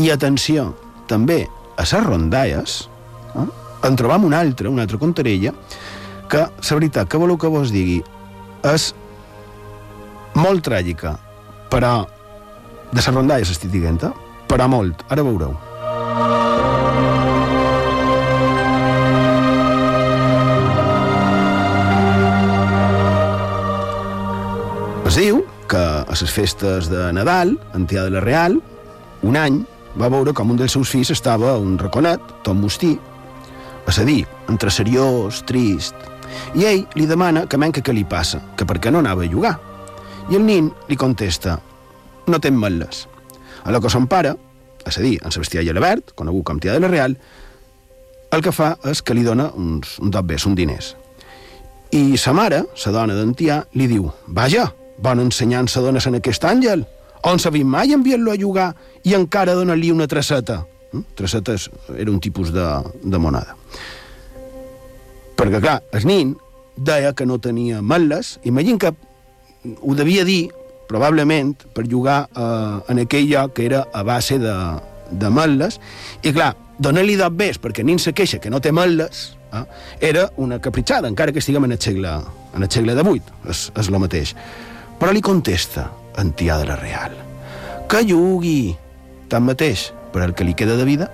[0.00, 0.70] i atenció,
[1.10, 1.42] també
[1.76, 2.76] a les rondalles,
[3.34, 3.46] eh?
[3.86, 5.52] en trobam una altra, una altra contarella,
[6.30, 8.00] que, la veritat, que voleu que vos digui,
[8.70, 8.90] és
[10.38, 11.16] molt tràgica,
[11.72, 11.94] però
[12.90, 14.14] de les rondalles estic dient, eh?
[14.48, 15.58] però molt, ara veureu.
[26.20, 28.58] Les festes de Nadal, en Tià de la Real,
[29.22, 29.60] un any
[30.00, 32.92] va veure com un dels seus fills estava un raconet, tot mostí,
[33.88, 35.96] és a dir, entre seriós, trist,
[36.54, 39.30] i ell li demana que menca què li passa, que per què no anava a
[39.30, 39.56] jugar.
[40.30, 41.56] I el nin li contesta,
[42.28, 43.06] no tem mal·les.
[43.64, 44.34] A la que son pare,
[44.86, 47.16] és a dir, en Sebastià Gelabert, conegut com Tià de la Real,
[48.30, 50.94] el que fa és que li dona uns, un tot bes, un diners.
[51.96, 53.34] I sa mare, sa dona d'en
[53.74, 56.84] li diu, vaja, bona ensenyança dones en aquest àngel,
[57.26, 58.68] on s'ha vist mai enviant-lo a jugar
[59.04, 60.62] i encara dona-li una traceta.
[61.16, 62.66] Traceta és, era un tipus de,
[63.02, 63.56] de moneda.
[65.38, 66.34] Perquè, clar, el nin
[66.76, 68.94] deia que no tenia mal·les, imagina que
[69.80, 70.50] ho devia dir,
[70.88, 74.54] probablement, per jugar eh, en aquell lloc que era a base de,
[75.12, 75.78] de mal·les,
[76.24, 79.22] i clar, donar-li dos bes perquè nin se queixa que no té mal·les,
[79.54, 79.62] eh,
[80.10, 82.16] era una capritxada, encara que estiguem en el segle,
[82.56, 84.34] en el segle XVIII, és, és el mateix.
[85.00, 85.88] Però li contesta
[86.20, 87.16] Antià de la Real.
[87.88, 88.76] Que llugui!
[89.30, 91.08] tanmateix, per el que li queda de vida,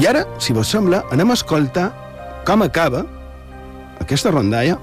[0.00, 1.90] I ara, si vos sembla, anem a escoltar
[2.48, 3.02] com acaba
[4.00, 4.78] aquesta rondalla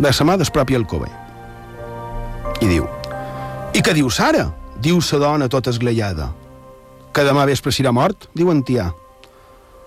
[0.00, 1.10] de la mà del propi Alcover.
[2.60, 2.86] I diu,
[3.76, 4.48] i què diu Sara?
[4.80, 6.30] Diu sa dona tota esglaiada.
[7.12, 8.88] Que demà vespre serà mort, diu en Tià.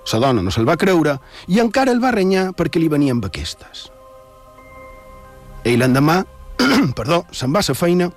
[0.06, 3.88] Sa dona no se'l va creure i encara el va renyar perquè li venien aquestes.
[5.64, 6.20] Ell l'endemà,
[6.98, 8.12] perdó, se'n va a sa feina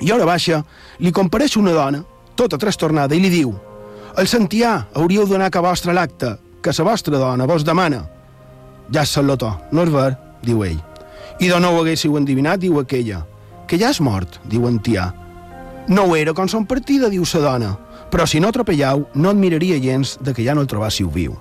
[0.00, 0.62] i a hora baixa
[1.00, 2.04] li compareix una dona,
[2.36, 3.56] tota trastornada, i li diu
[4.18, 8.04] «El Santià, hauríeu d'anar a vostre l'acte, que sa vostra dona vos demana».
[8.90, 10.89] «Ja és salotó, no és ver», diu ell.
[11.40, 13.24] «I de no ho haguéssiu endivinat», diu aquella.
[13.66, 15.10] «Que ja és mort», diu en Tià.
[15.88, 17.78] «No ho era quan som partida», diu sa dona,
[18.10, 21.38] «però si no atropellau, no et miraria gens de que ja no el trobàssiu viu».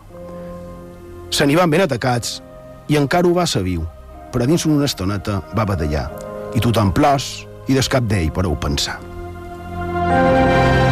[1.30, 2.40] Se n'hi van ben atacats
[2.88, 3.84] i encara ho va ser viu,
[4.32, 6.08] però dins una estoneta va badallar.
[6.56, 8.98] I tothom plors i des cap d'ell podeu pensar.
[9.90, 10.89] Clar,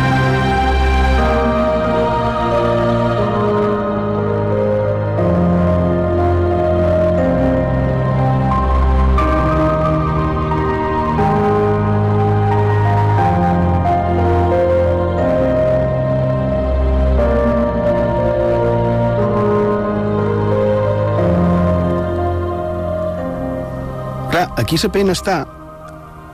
[24.67, 25.35] aquí la pena està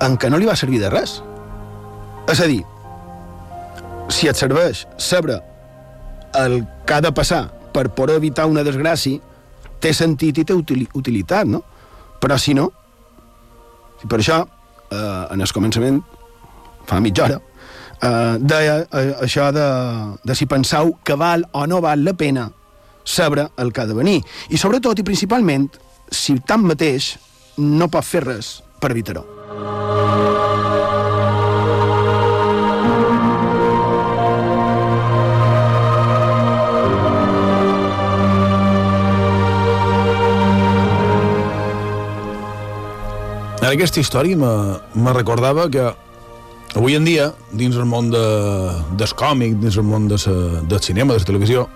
[0.01, 1.19] en què no li va servir de res.
[2.33, 2.63] És a dir,
[4.09, 5.35] si et serveix saber
[6.41, 7.43] el que ha de passar
[7.75, 9.21] per poder evitar una desgràcia,
[9.77, 11.61] té sentit i té utili utilitat, no?
[12.23, 12.71] Però si no,
[14.01, 14.39] si per això,
[14.89, 15.99] eh, en el començament,
[16.89, 17.37] fa mitja hora,
[18.01, 19.67] eh, deia eh, això de,
[20.23, 22.47] de si penseu que val o no val la pena
[23.03, 24.23] saber el que ha de venir.
[24.49, 25.69] I sobretot i principalment,
[26.09, 27.11] si tanmateix
[27.57, 29.23] no pot fer res per evitar-ho.
[43.63, 44.49] En aquesta història me,
[44.99, 45.85] me recordava que
[46.75, 48.23] avui en dia, dins el món de,
[48.99, 50.33] del còmic, dins el món de sa,
[50.67, 51.67] del cinema, de la televisió,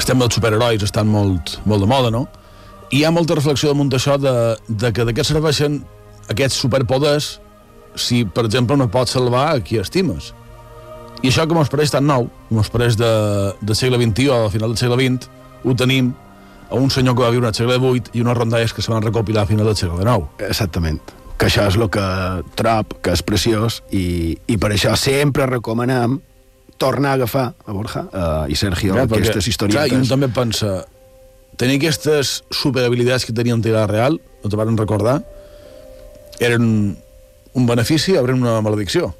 [0.00, 2.24] els superherois, estan molt, molt de moda, no?
[2.90, 4.34] Hi ha molta reflexió damunt d'això de,
[4.66, 5.78] de que de què serveixen
[6.32, 7.36] aquests superpoders
[7.94, 10.32] si, per exemple, no pots salvar a qui estimes.
[11.22, 13.10] I això que mos pareix tan nou, mos pareix de,
[13.60, 15.30] del segle XXI o al final del segle XX,
[15.62, 16.12] ho tenim
[16.70, 19.04] a un senyor que va viure al segle XVIII i unes rondalles que se van
[19.04, 20.30] recopilar a final del segle XIX.
[20.48, 21.00] Exactament.
[21.38, 22.06] Que això és el que
[22.58, 26.18] trob, que és preciós, i, i per això sempre recomanem
[26.80, 29.78] tornar a agafar a Borja uh, i Sergio Clar, perquè, aquestes historietes.
[29.78, 30.80] Clar, i un també pensa,
[31.60, 35.18] tenir aquestes superhabilitats que tenien Tirà Real, no te van recordar,
[36.40, 36.68] eren
[37.52, 39.10] un benefici o eren una maledicció.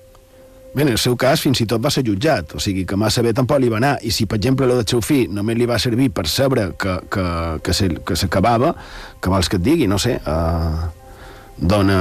[0.73, 3.25] Bé, en el seu cas fins i tot va ser jutjat, o sigui que massa
[3.27, 5.67] bé tampoc li va anar, i si per exemple el del seu fill només li
[5.67, 7.25] va servir per saber que, que,
[7.67, 8.73] que, se, que s'acabava,
[9.21, 10.87] que vols que et digui, no sé, uh,
[11.59, 11.99] dona...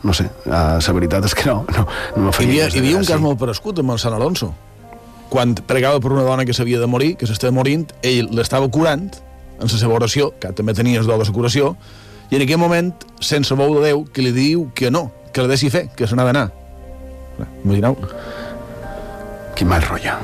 [0.00, 2.82] no sé, uh, la veritat és que no, no, no me Hi havia, hi de
[2.86, 4.50] havia un cas molt prescut amb el Sant Alonso.
[5.30, 9.06] Quan pregava per una dona que s'havia de morir, que s'estava morint, ell l'estava curant
[9.60, 11.76] en la seva oració, que també tenia el do de la curació,
[12.30, 12.90] i en aquell moment,
[13.22, 16.18] sense veu de Déu, que li diu que no, que la deixi fer, que se
[16.18, 16.48] n'ha d'anar.
[17.64, 17.96] Imagineu?
[19.54, 20.18] Quin mal rotllo.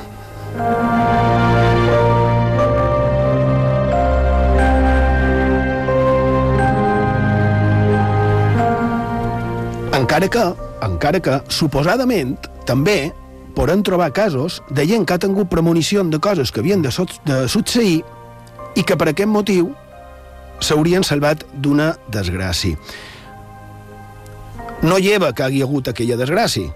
[9.97, 10.45] Encara que,
[10.87, 12.37] encara que, suposadament,
[12.69, 13.13] també
[13.57, 17.07] podem trobar casos de gent que ha tingut premonició de coses que havien de, so
[17.25, 18.03] de succeir
[18.77, 19.73] i que per aquest motiu
[20.61, 22.77] s'haurien salvat d'una desgràcia.
[24.85, 26.69] No lleva que hagi hagut aquella desgràcia,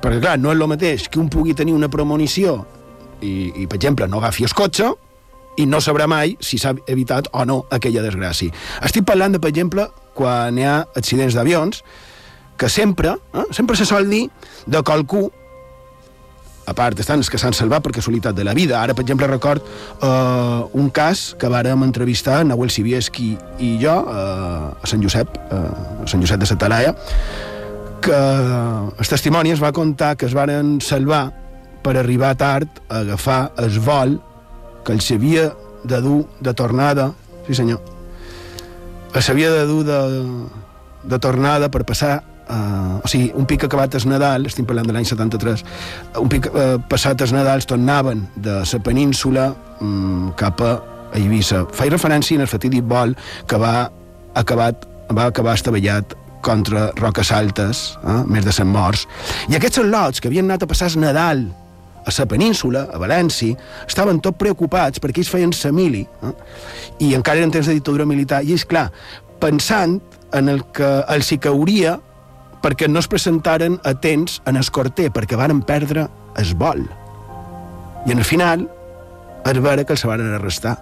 [0.00, 2.60] perquè, clar, no és el mateix que un pugui tenir una premonició
[3.20, 4.92] i, i per exemple, no agafi el cotxe
[5.58, 8.54] i no sabrà mai si s'ha evitat o no aquella desgràcia.
[8.86, 11.82] Estic parlant de, per exemple, quan hi ha accidents d'avions,
[12.60, 14.28] que sempre, eh, sempre se sol dir
[14.66, 15.26] de qualcú
[16.70, 18.78] a part estan els que s'han salvat per casualitat de la vida.
[18.78, 24.70] Ara, per exemple, record eh, un cas que vàrem entrevistar Nahuel Sibieski i jo eh,
[24.70, 26.94] a Sant Josep, eh, a Sant Josep de Satalaia,
[28.00, 31.26] que el testimoni es va contar que es varen salvar
[31.84, 34.18] per arribar tard a agafar el vol
[34.84, 35.50] que els havia
[35.84, 37.10] de dur de tornada,
[37.48, 37.80] sí senyor,
[39.12, 40.00] els havia de dur de,
[41.02, 44.94] de tornada per passar Uh, o sigui, un pic acabat el Nadal, estem parlant de
[44.96, 45.62] l'any 73,
[46.18, 50.72] un pic uh, passat els Nadals tornaven de la península um, cap a
[51.14, 51.62] Eivissa.
[51.74, 53.14] Faig referència en el fatídic vol
[53.46, 53.90] que va,
[54.34, 54.82] acabat,
[55.14, 59.06] va acabar estavellat contra Roques Altes, eh, més de 100 morts.
[59.48, 61.44] I aquests lots que havien anat a passar el Nadal
[62.00, 66.32] a la península, a València, estaven tot preocupats perquè ells feien sa mili, eh?
[66.98, 68.88] i encara eren temps de dictadura militar, i és clar,
[69.40, 70.00] pensant
[70.32, 71.98] en el que els hi cauria
[72.60, 76.84] perquè no es presentaren a temps en el corter, perquè varen perdre el vol.
[78.06, 78.68] I en el final
[79.44, 80.76] es veure que els van arrestar,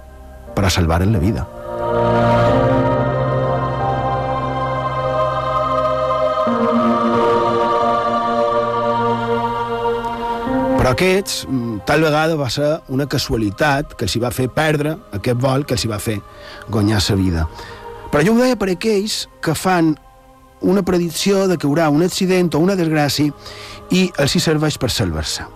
[0.54, 1.46] però salvaren la vida.
[10.78, 14.96] Però aquests, mm, tal vegada va ser una casualitat que els hi va fer perdre
[15.12, 16.20] aquest vol que els hi va fer
[16.70, 17.48] guanyar sa vida.
[18.10, 19.98] Però jo ho deia per aquells que fan
[20.60, 23.32] una predicció de que hi haurà un accident o una desgràcia
[23.90, 25.46] i els hi serveix per salvar-se.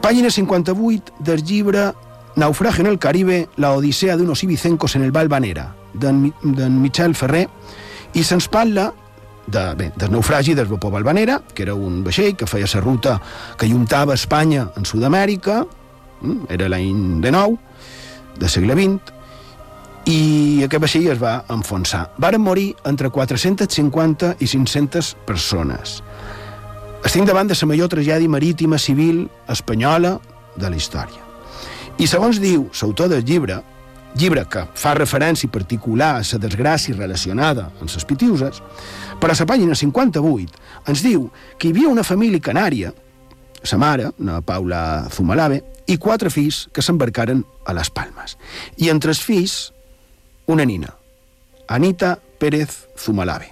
[0.00, 1.90] Pàgina 58 del llibre
[2.36, 7.48] Naufragio en el Caribe, la odissea d'unos ibicencos en el Valvanera, d'en Michel Ferrer,
[8.14, 8.92] i se'ns parla
[9.50, 13.20] de, bé, del naufragi del vapor Valvanera, que era un vaixell que feia la ruta
[13.58, 15.64] que juntava Espanya en Sud-amèrica,
[16.22, 17.58] mm, era l'any de nou,
[18.38, 19.19] de segle XX,
[20.10, 22.08] i aquest vaixell es va enfonsar.
[22.18, 26.00] Varen morir entre 450 i 500 persones.
[27.06, 30.18] Estem davant de la major tragèdia marítima civil espanyola
[30.56, 31.22] de la història.
[31.98, 33.60] I segons diu l'autor del llibre,
[34.16, 38.62] llibre que fa referència particular a la desgràcia relacionada amb les pitiuses,
[39.20, 42.92] per a la pàgina 58 ens diu que hi havia una família canària,
[43.62, 48.38] sa mare, una Paula Zumalave, i quatre fills que s'embarcaren a les Palmes.
[48.78, 49.72] I entre els fills,
[50.46, 50.94] una nina,
[51.68, 53.50] Anita Pérez Zumalave,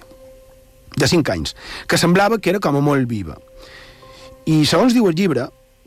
[0.95, 1.55] de 5 anys,
[1.87, 3.37] que semblava que era com a molt viva.
[4.45, 5.15] Y segons diu el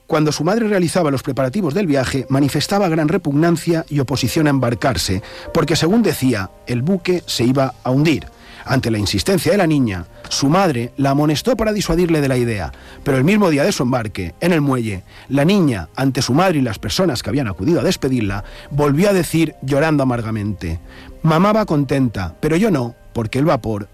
[0.07, 5.23] cuando su madre realizaba los preparativos del viaje, manifestaba gran repugnancia y oposición a embarcarse,
[5.55, 8.27] porque según decía, el buque se iba a hundir.
[8.65, 12.73] Ante la insistencia de la niña, su madre la amonestó para disuadirle de la idea,
[13.05, 16.59] pero el mismo día de su embarque, en el muelle, la niña, ante su madre
[16.59, 20.81] y las personas que habían acudido a despedirla, volvió a decir, llorando amargamente,
[21.23, 23.89] Mamá va contenta, pero yo no, porque el vapor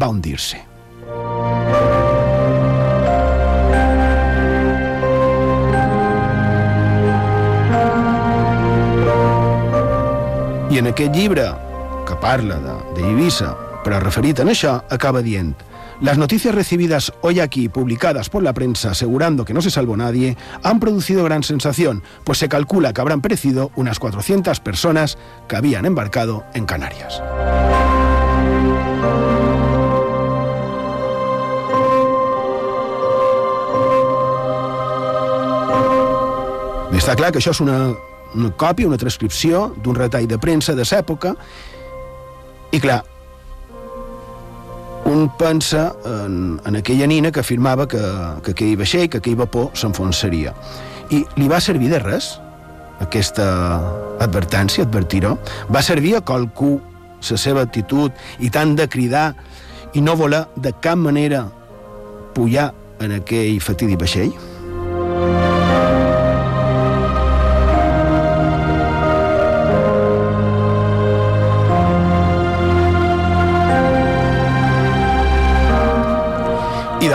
[0.00, 0.64] va a hundirse.
[10.70, 11.50] I en aquest llibre,
[12.06, 12.56] que parla
[12.94, 15.50] d'Eivissa, però referit en això, acaba dient
[16.00, 20.36] Las noticias recibidas hoy aquí, publicadas por la prensa asegurando que no se salvó nadie,
[20.62, 25.84] han producido gran sensación, pues se calcula que habrán perecido unas 400 personas que habían
[25.84, 27.20] embarcado en Canarias.
[37.00, 37.78] Està clar que això és una,
[38.36, 41.32] una còpia, una transcripció d'un retall de premsa de l'època
[42.70, 43.00] i clar,
[45.06, 48.00] un pensa en, en aquella nina que afirmava que,
[48.44, 50.54] que aquell vaixell, que aquell vapor s'enfonsaria.
[51.10, 52.34] I li va servir de res
[53.00, 53.46] aquesta
[54.20, 55.36] advertència, advertir-ho?
[55.72, 56.76] Va servir a qualcú
[57.30, 59.32] la seva actitud i tant de cridar
[59.96, 61.46] i no voler de cap manera
[62.36, 62.70] pujar
[63.00, 64.49] en aquell fatidi vaixell?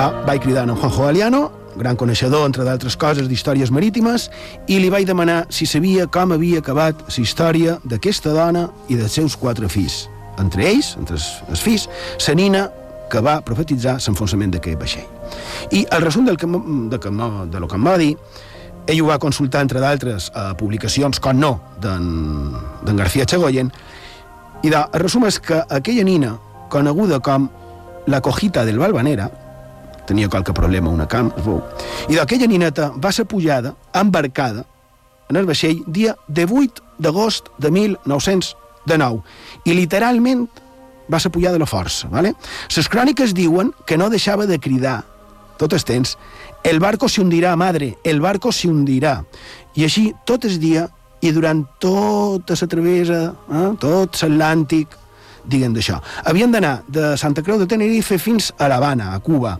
[0.06, 4.28] De, vaig cridar en Juanjo Galiano, gran coneixedor, entre d'altres coses, d'històries marítimes,
[4.70, 9.16] i li vaig demanar si sabia com havia acabat la història d'aquesta dona i dels
[9.18, 10.03] seus quatre fills.
[10.38, 11.88] Entre ells, entre els, els fills,
[12.28, 12.66] la nina
[13.10, 15.08] que va profetitzar l'enfonsament d'aquest vaixell.
[15.72, 18.12] I el resum del que, de, que, de lo que em va dir,
[18.86, 23.72] ell ho va consultar, entre d'altres, a publicacions, com no, d'en García Chagoyen,
[24.62, 26.36] i de, el resum és que aquella nina,
[26.70, 27.49] coneguda com
[28.06, 29.32] la cojita del Valvanera,
[30.06, 31.62] tenia qualque problema una camp, es veu.
[32.10, 34.66] I d'aquella nineta va ser pujada, embarcada,
[35.30, 39.24] en el vaixell dia 18 d'agost de 1909.
[39.66, 40.47] I literalment
[41.12, 42.08] va ser pujada la força.
[42.10, 42.36] ¿vale?
[42.76, 45.03] Les cròniques diuen que no deixava de cridar
[45.58, 46.18] tot el temps
[46.66, 49.20] el barco se hundirà, madre, el barco se hundirà.
[49.78, 50.88] I així tot el dia
[51.22, 53.20] i durant tota la travessa,
[53.53, 54.97] eh, tot l'Atlàntic,
[55.45, 55.99] diguen d'això.
[56.26, 59.60] Havien d'anar de Santa Creu de Tenerife fins a l'Havana, a Cuba,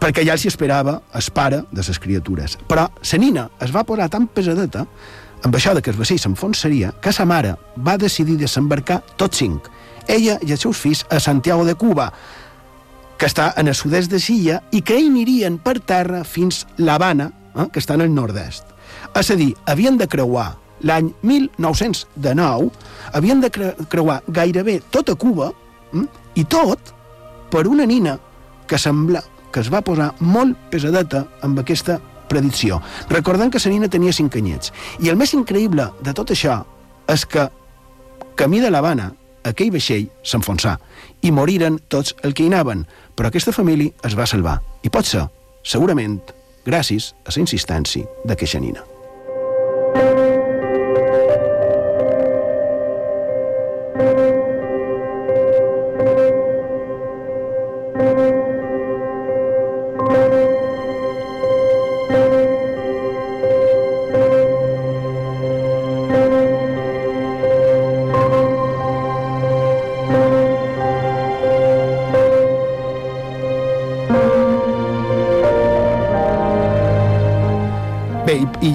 [0.00, 2.58] perquè ja els hi esperava el pare de les criatures.
[2.68, 4.86] Però la nina es va posar tan pesadeta
[5.44, 9.68] amb això de que el vaixell s'enfonsaria que sa mare va decidir desembarcar tots cinc,
[10.08, 12.12] ella i els seus fills, a Santiago de Cuba,
[13.18, 17.30] que està en el sud-est de Silla, i que ells anirien per terra fins l'Havana,
[17.54, 18.74] eh, que està en el nord-est.
[19.16, 22.70] És a dir, havien de creuar l'any 1909,
[23.12, 25.52] havien de cre creuar gairebé tota Cuba,
[25.94, 26.04] eh,
[26.36, 26.92] i tot
[27.50, 28.18] per una nina
[28.66, 29.22] que sembla
[29.56, 31.94] que es va posar molt pesadeta amb aquesta
[32.28, 32.82] predicció.
[33.08, 34.70] Recordem que la tenia 5 anyets.
[35.00, 36.58] I el més increïble de tot això
[37.08, 37.48] és que
[38.36, 40.76] camí de l'Havana, aquell vaixell s'enfonsà
[41.22, 42.84] i moriren tots el que hi anaven,
[43.16, 44.60] però aquesta família es va salvar.
[44.82, 45.24] I pot ser,
[45.64, 46.20] segurament,
[46.66, 48.95] gràcies a la insistència d'aquesta nina.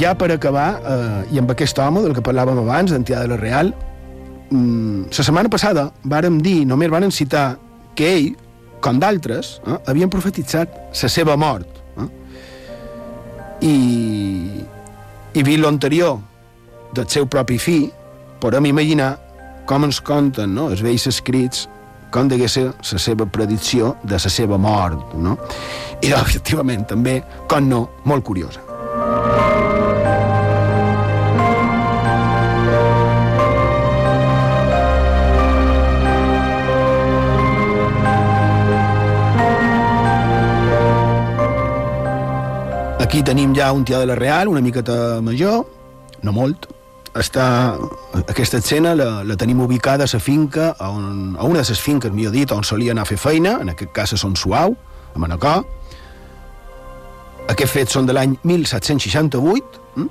[0.02, 3.38] Ja per acabar, eh, i amb aquest home del que parlàvem abans, d'Antià de la
[3.38, 3.74] Real,
[4.50, 7.58] mm, la setmana passada vàrem dir, només vàrem citar,
[7.96, 8.36] que ell,
[8.82, 10.70] com d'altres, eh, havien profetitzat
[11.04, 11.68] la seva mort.
[11.98, 12.08] Eh?
[13.62, 14.66] I,
[15.34, 16.18] i vist l'anterior
[16.94, 17.92] del seu propi fill,
[18.40, 19.20] podem imaginar
[19.68, 20.72] com ens conten no?
[20.72, 21.68] els vells escrits
[22.12, 25.38] com degué ser la seva predicció de la seva mort, no?
[26.02, 28.71] I, efectivament, també, com no, molt curiosa.
[43.22, 45.62] Tenim ja un tià de la Real, una miqueta major,
[46.26, 46.66] no molt.
[47.16, 47.76] Està,
[48.22, 52.12] aquesta escena la, la tenim ubicada a la finca, on, a una de les finques,
[52.12, 54.74] millor dit, on solia anar a fer feina, en aquest cas a Son Suau,
[55.14, 55.62] a Manacor.
[57.54, 60.10] Aquests fets són de l'any 1768, hm?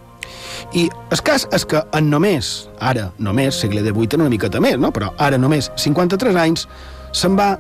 [0.79, 4.79] i el cas és que en només, ara només, segle XVIII en una miqueta més,
[4.79, 4.95] no?
[4.95, 6.69] però ara només 53 anys,
[7.13, 7.57] se'n va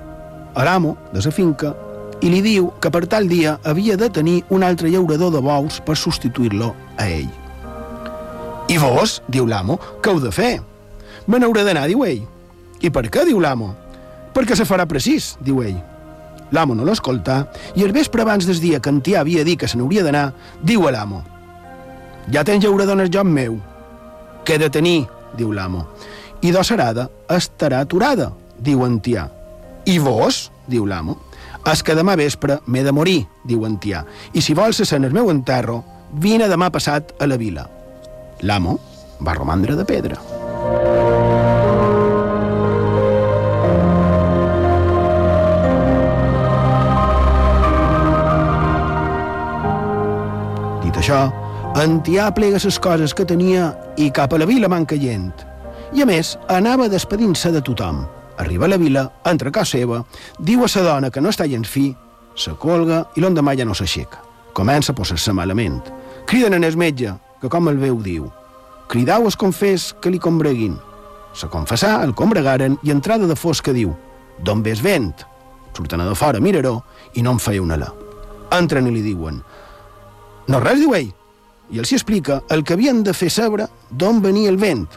[0.54, 1.74] a l'amo de la finca
[2.20, 5.80] i li diu que per tal dia havia de tenir un altre llaurador de bous
[5.84, 7.30] per substituir-lo a ell.
[8.70, 10.60] I vos, diu l'amo, què heu de fer?
[11.26, 12.22] Me n'hauré d'anar, diu ell.
[12.80, 13.72] I per què, diu l'amo?
[14.34, 15.80] Perquè se farà precís, diu ell.
[16.54, 17.44] L'amo no l'escolta
[17.78, 20.30] i el vespre abans del dia que en tia havia dit que se n'hauria d'anar,
[20.62, 21.22] diu a l'amo.
[22.30, 23.58] Ja tens llaurador en el joc meu.
[24.44, 25.06] Què de tenir,
[25.38, 25.86] diu l'amo.
[26.42, 29.28] I d'ossarada estarà aturada, diu en tia.
[29.86, 31.18] I vos, diu l'amo,
[31.68, 35.12] és que demà vespre m'he de morir, diu en tia, i si vols ser el
[35.12, 35.82] meu enterro,
[36.12, 37.66] vine demà passat a la vila.
[38.42, 38.78] L'amo
[39.20, 40.16] va romandre de pedra.
[50.84, 51.26] Dit això,
[51.80, 55.46] en Tià plega les coses que tenia i cap a la vila man caient.
[55.92, 58.04] I a més, anava despedint-se de tothom.
[58.40, 59.98] Arriba a la vila, entra a casa seva,
[60.40, 61.90] diu a sa dona que no està gens fi,
[62.32, 64.22] se colga i l'endemà ja no s'aixeca.
[64.56, 65.82] Comença a posar-se malament.
[66.26, 67.12] Criden en el metge,
[67.42, 68.30] que com el veu diu.
[68.88, 70.78] Cridau es confés que li combreguin.
[71.36, 73.92] Se confessà, el combregaren i entrada de fosca diu
[74.40, 75.12] D'on ves vent?
[75.76, 76.78] Surten a de fora, miraró,
[77.12, 77.92] i no em feia una la.
[78.56, 79.42] Entren i li diuen
[80.48, 81.12] No res, diu ell.
[81.70, 84.88] I els hi explica el que havien de fer saber d'on venia el vent.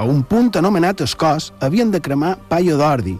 [0.00, 3.18] A un punt anomenat Escòs havien de cremar paio d'ordi,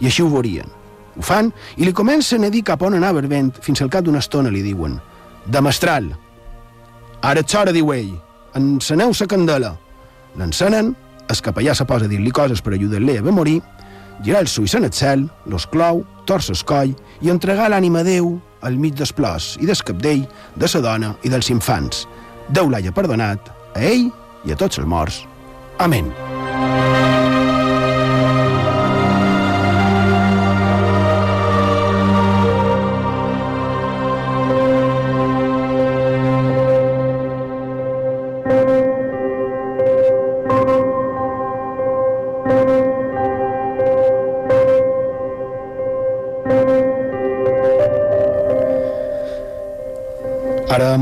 [0.00, 0.68] i així ho veurien.
[1.12, 4.06] Ho fan i li comencen a dir cap on anava el vent fins al cap
[4.06, 4.96] d'una estona li diuen
[5.44, 6.08] de mestral.
[7.22, 8.14] Ara és hora, diu ell,
[8.56, 9.74] enceneu sa candela.
[10.38, 10.94] L'encenen,
[11.28, 13.60] el capellà se posa a dir-li coses per ajudar-li a morir,
[14.24, 18.08] girar els ulls en el cel, los clou, torça el coll i entregar l'ànima a
[18.08, 20.24] Déu al mig dels plors i del capdell,
[20.56, 22.06] de sa dona i dels infants.
[22.48, 24.08] Déu l'hagi perdonat a ell
[24.46, 25.26] i a tots els morts.
[25.82, 26.31] Amén.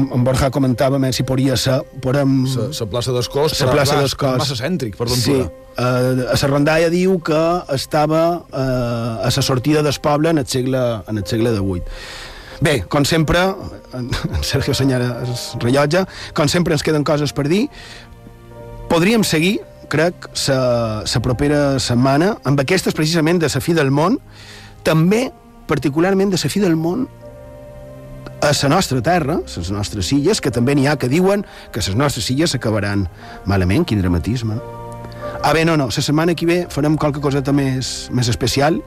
[0.01, 1.81] Ara en Borja comentava més si podria ser...
[2.03, 2.45] Podem...
[2.47, 4.39] La plaça d'Escós, La plaça d'Escós.
[4.41, 5.51] Massa cèntric, per Sí, ventura.
[5.77, 7.41] eh, a la rondalla diu que
[7.75, 10.79] estava eh, a la sortida del poble en el segle,
[11.09, 11.83] en el segle XVIII.
[12.61, 13.41] Bé, com sempre,
[13.97, 14.11] en
[14.45, 16.05] Sergio senyala el rellotge,
[16.37, 17.69] com sempre ens queden coses per dir.
[18.91, 24.19] Podríem seguir, crec, la propera setmana amb aquestes precisament de la fi del món,
[24.85, 25.31] també
[25.71, 27.09] particularment de la fi del món
[28.41, 31.81] a la nostra terra, a les nostres illes, que també n'hi ha que diuen que
[31.81, 33.09] les nostres illes s'acabaran
[33.47, 34.57] malament, quin dramatisme.
[35.43, 38.81] Ah, bé, no, no, la setmana que ve farem qualque coseta més, més especial.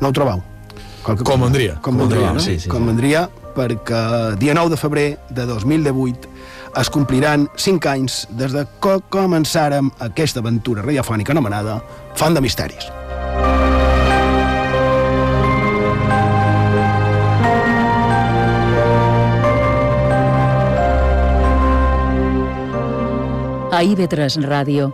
[0.00, 0.42] No ho trobeu?
[1.02, 1.74] Qualque Com cosa- vendria.
[1.80, 2.40] Com Com vendria, no?
[2.40, 2.86] sí, sí, Com sí.
[3.54, 6.28] perquè dia 9 de febrer de 2018
[6.80, 11.82] es compliran 5 anys des de que començàrem aquesta aventura radiofònica anomenada
[12.16, 12.88] Font de Misteris.
[23.82, 24.92] A IB3 Ràdio,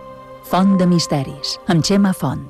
[0.49, 2.41] Font de Misteris, amb Xema Font.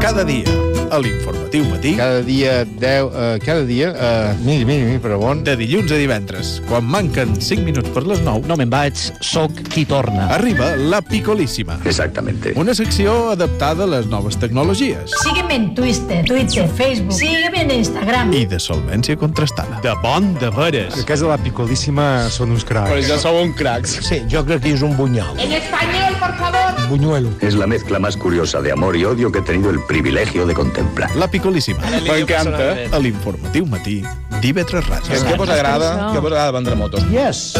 [0.00, 4.98] Cada dia, a l'informatiu matí, Cada dia, 10, eh, cada dia, eh, miri, miri, miri,
[4.98, 5.42] però bon.
[5.44, 9.52] de dilluns a divendres, quan manquen 5 minuts per les 9, No me'n vaig, soc
[9.72, 10.28] qui torna.
[10.34, 11.78] arriba la Picolíssima.
[11.84, 12.52] Exactamente.
[12.56, 17.12] Una secció adaptada a les noves tecnologies Sígueme en Twitter, Twitter, Facebook.
[17.18, 18.32] Sígueme en Instagram.
[18.32, 19.80] i de solvència contrastada.
[19.82, 20.94] De bon de veres.
[20.98, 22.90] A casa de la Picolíssima són uns cracs.
[22.90, 23.98] Però ja sou un cracs.
[24.02, 25.38] Sí, jo crec que és un bunyol.
[25.38, 26.67] En español, por favor.
[26.88, 27.30] Buñuelo.
[27.40, 30.54] Es la mezcla más curiosa de amor y odio que he tenido el privilegio de
[30.54, 31.14] contemplar.
[31.16, 32.74] La Picolíssima, M'encanta.
[32.92, 34.02] a l'informatiu matí
[34.40, 35.22] d'IV3 Ràdio.
[35.28, 36.12] Què vos agrada?
[36.14, 37.04] Què vos agrada vendre motos?
[37.10, 37.54] Yes.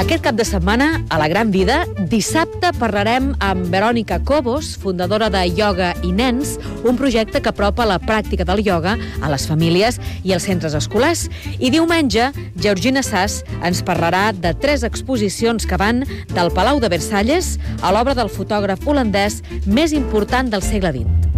[0.00, 5.42] Aquest cap de setmana, a la Gran Vida, dissabte parlarem amb Verònica Cobos, fundadora de
[5.52, 6.54] Yoga i Nens,
[6.88, 11.26] un projecte que apropa la pràctica del ioga a les famílies i als centres escolars.
[11.58, 17.58] I diumenge, Georgina Sass ens parlarà de tres exposicions que van del Palau de Versalles
[17.82, 21.28] a l'obra del fotògraf holandès més important del segle XX.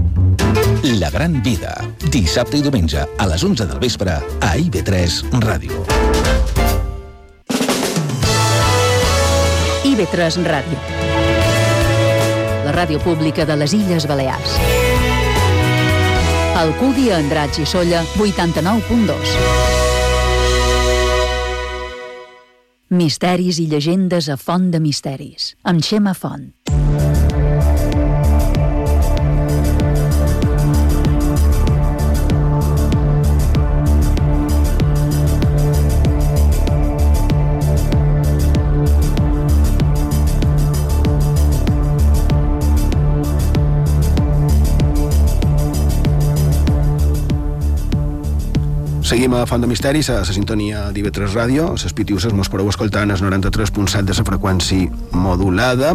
[1.03, 1.75] La gran vida.
[2.15, 6.12] Dissabte i diumenge a les 11 del vespre a IB3 Ràdio.
[9.93, 10.79] IB3 Ràdio.
[12.65, 14.55] La ràdio pública de les Illes Balears.
[16.57, 19.35] Alcúdia, Andratx i Solla, 89.2.
[22.97, 26.49] Misteris i llegendes a Font de Misteris, amb Xema Font.
[49.13, 53.03] Seguim a Font de Misteris, a la sintonia d'IV3 Ràdio, les pitiuses mos podeu escoltar
[53.05, 55.91] en el 93.7 de la freqüència modulada.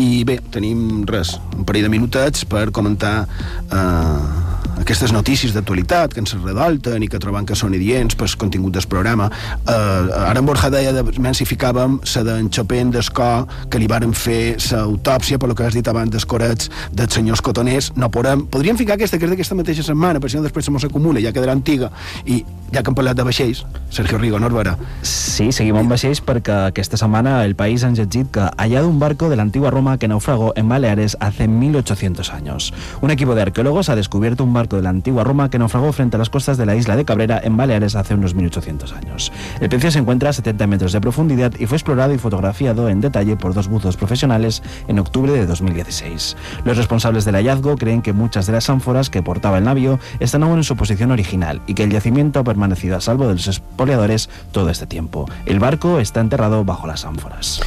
[0.00, 4.51] I bé, tenim res, un parell de minutets per comentar eh,
[4.82, 8.86] aquestes notícies d'actualitat que ens redolten i que trobem que són idients pel contingut del
[8.90, 9.28] programa.
[9.62, 14.56] Eh, ara en Borja deia, de, mensificàvem la d'en Chopin d'Escó, que li varen fer
[14.72, 17.92] l'autòpsia, per lo que has dit abans dels corets dels senyors cotoners.
[17.96, 20.74] No podem, podríem ficar aquesta, que és d'aquesta mateixa setmana, per si no després se
[20.74, 21.92] mos acumula, ja quedarà antiga.
[22.26, 24.74] I ja que hem parlat de vaixells, Sergio Rigo, Norbera.
[25.04, 29.28] Sí, seguim amb vaixells perquè aquesta setmana el país han llegit que hallado un barco
[29.28, 32.72] de la antigua Roma que naufragó en Baleares hace 1800 años.
[33.02, 36.16] Un equipo de arqueólogos ha descubierto un barco de la antigua Roma que naufragó frente
[36.16, 39.32] a las costas de la isla de Cabrera en Baleares hace unos 1800 años.
[39.60, 43.00] El pecio se encuentra a 70 metros de profundidad y fue explorado y fotografiado en
[43.00, 46.36] detalle por dos buzos profesionales en octubre de 2016.
[46.64, 50.42] Los responsables del hallazgo creen que muchas de las ánforas que portaba el navío están
[50.42, 53.46] aún en su posición original y que el yacimiento ha permanecido a salvo de los
[53.46, 55.28] expoliadores todo este tiempo.
[55.46, 57.60] El barco está enterrado bajo las ánforas.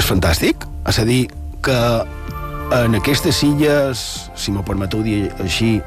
[0.00, 0.64] És fantàstic.
[0.88, 1.28] És a dir,
[1.60, 1.76] que
[2.72, 4.02] en aquestes illes,
[4.38, 5.78] si m'ho permeteu dir així,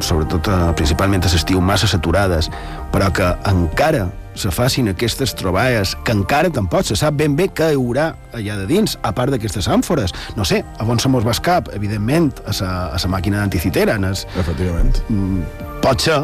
[0.00, 2.50] sobretot eh, principalment a l'estiu, massa saturades,
[2.92, 7.72] però que encara se facin aquestes troballes, que encara tampoc se sap ben bé què
[7.72, 10.14] hi haurà allà de dins, a part d'aquestes àmfores.
[10.38, 13.98] No sé, a on se mos va escap, evidentment, a sa, a sa màquina d'anticitera.
[14.40, 15.02] Efectivament.
[15.08, 15.42] mm,
[15.84, 16.22] pot ser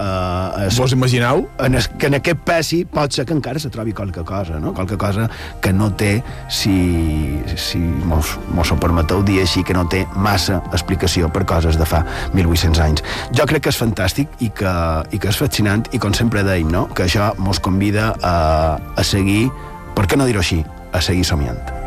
[0.00, 1.50] Uh, es, Vos imagineu?
[1.58, 4.72] en es, que en aquest peci pot ser que encara se trobi qualque cosa, no?
[4.72, 5.26] qualque cosa
[5.60, 10.62] que no té, si, si mos, mos ho permeteu dir així, que no té massa
[10.72, 12.00] explicació per coses de fa
[12.32, 13.04] 1.800 anys.
[13.36, 14.72] Jo crec que és fantàstic i que,
[15.12, 16.86] i que és fascinant i com sempre deim, no?
[16.94, 18.34] que això mos convida a,
[18.96, 19.50] a seguir,
[19.92, 20.62] per què no dir-ho així,
[20.96, 21.79] a seguir somiant.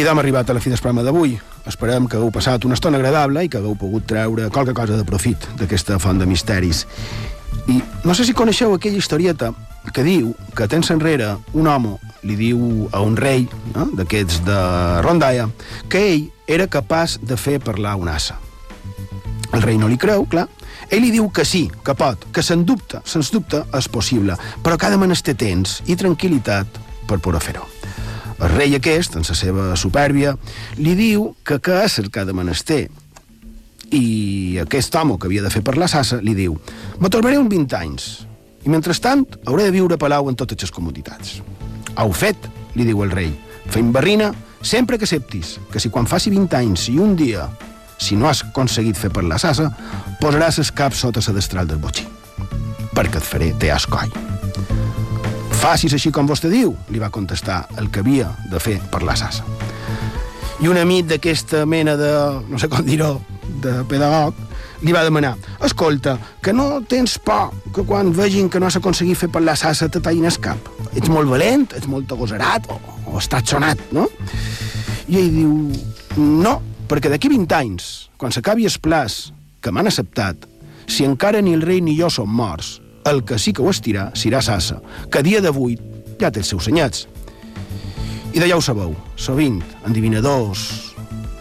[0.00, 1.34] I d'hem arribat a la fi del programa d'avui.
[1.68, 5.04] Esperem que hagueu passat una estona agradable i que hagueu pogut treure qualque cosa de
[5.04, 6.86] profit d'aquesta font de misteris.
[7.68, 9.50] I no sé si coneixeu aquella historieta
[9.92, 12.62] que diu que temps enrere un home li diu
[12.96, 13.44] a un rei
[13.74, 13.90] no?
[13.98, 14.60] d'aquests de
[15.04, 15.50] Rondalla
[15.92, 18.38] que ell era capaç de fer parlar un assa.
[19.52, 20.46] El rei no li creu, clar,
[20.88, 24.80] Ell li diu que sí, que pot, que se'n dubte, sens dubte és possible, però
[24.80, 27.68] cada menester temps i tranquil·litat per poder fer-ho.
[28.40, 30.32] El rei aquest, en la seva supèrbia,
[30.80, 32.86] li diu que què és el que ha de menester.
[33.92, 36.56] I aquest home que havia de fer per la sassa li diu
[37.02, 38.06] «Me tornaré uns 20 anys,
[38.64, 41.40] i mentrestant hauré de viure a Palau en totes les comoditats».
[41.98, 43.34] «Heu fet», li diu el rei,
[43.68, 44.30] «fent barrina
[44.62, 47.48] sempre que acceptis que si quan faci 20 anys i un dia,
[48.00, 49.68] si no has aconseguit fer per la sassa,
[50.22, 52.08] posaràs el cap sota la destral del botxí,
[52.96, 54.29] perquè et faré te ascoll».
[55.60, 59.12] Facis així com vostè diu, li va contestar el que havia de fer per la
[59.18, 59.44] sassa.
[60.64, 62.08] I un amic d'aquesta mena de,
[62.48, 63.18] no sé com dir-ho,
[63.60, 64.38] de pedagog,
[64.80, 65.34] li va demanar
[65.64, 69.56] escolta, que no tens por que quan vegin que no has aconseguit fer per la
[69.56, 70.72] sassa te tallin el cap.
[70.96, 72.80] Ets molt valent, ets molt agosarat o,
[73.12, 74.08] o estàs sonat, no?
[75.12, 75.54] I ell diu,
[76.16, 76.56] no,
[76.88, 79.26] perquè d'aquí 20 anys, quan s'acabi el plaç
[79.60, 80.48] que m'han acceptat,
[80.88, 82.78] si encara ni el rei ni jo som morts,
[83.08, 84.80] el que sí que ho estirà serà Sassa,
[85.10, 85.78] que a dia d'avui
[86.20, 87.06] ja té els seus senyats.
[88.34, 90.90] I ja ho sabeu, sovint, endivinadors,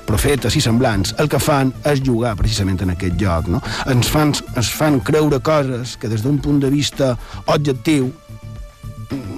[0.10, 3.52] profetes i semblants, el que fan és jugar precisament en aquest lloc.
[3.54, 3.62] No?
[3.92, 7.14] Ens, fan, ens fan creure coses que des d'un punt de vista
[7.46, 8.10] objectiu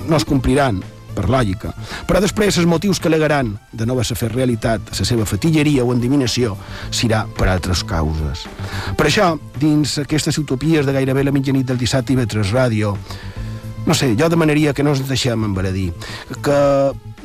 [0.07, 0.79] no es compliran,
[1.15, 1.73] per lògica.
[2.07, 5.93] Però després els motius que alegaran de no haver-se fet realitat la seva fatilleria o
[5.93, 6.55] endivinació
[6.89, 8.47] serà per altres causes.
[8.97, 12.95] Per això, dins aquestes utopies de gairebé la mitjanit del dissabte i vetres ràdio,
[13.85, 15.91] no sé, jo demanaria que no ens deixem embaradir,
[16.45, 16.57] que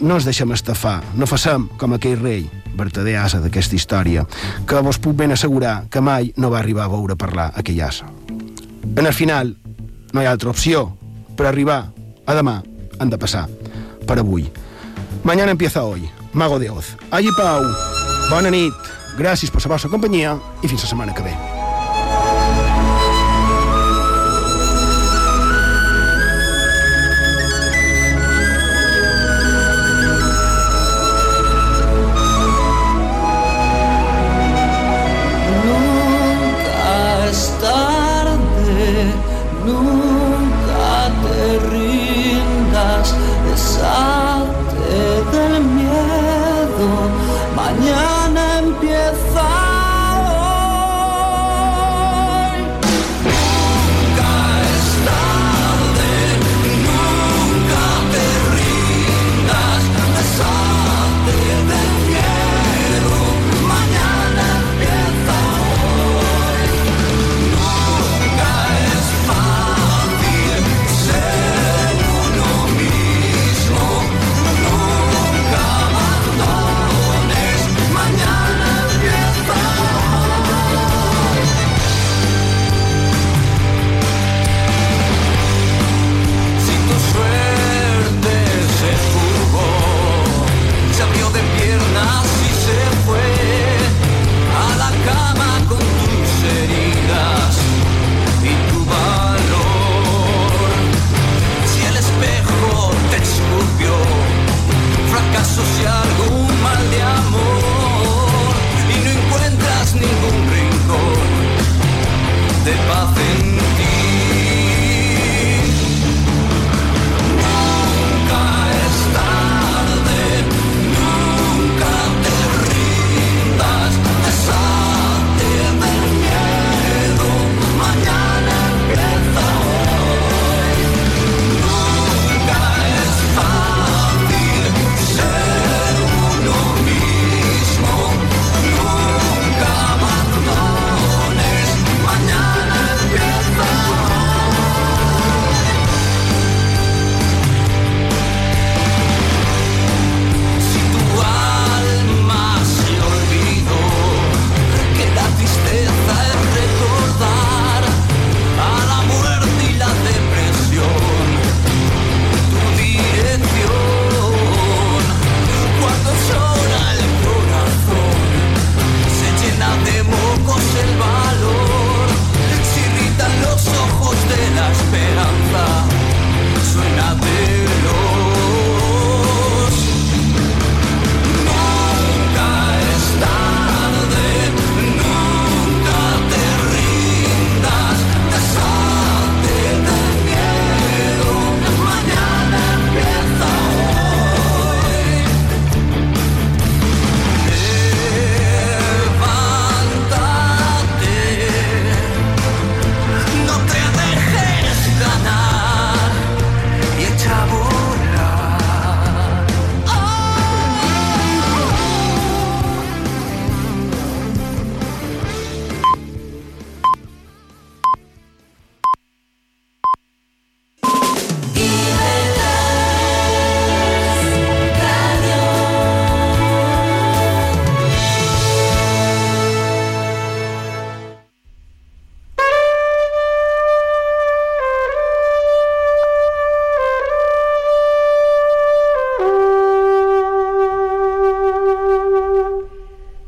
[0.00, 4.24] no ens deixem estafar, no fassem com aquell rei, vertader asa d'aquesta història,
[4.68, 8.08] que vos puc ben assegurar que mai no va arribar a veure parlar aquell asa.
[8.96, 9.56] En el final,
[10.12, 10.86] no hi ha altra opció.
[11.36, 11.90] Per arribar
[12.24, 12.62] a demà
[12.98, 13.44] han de passar
[14.06, 14.50] per avui.
[15.24, 16.08] Mañana empieza hoy.
[16.32, 16.96] Mago de Oz.
[17.10, 17.62] Allí Pau.
[18.30, 18.74] Bona nit.
[19.18, 21.55] Gràcies per la vostra companyia i fins la setmana que ve.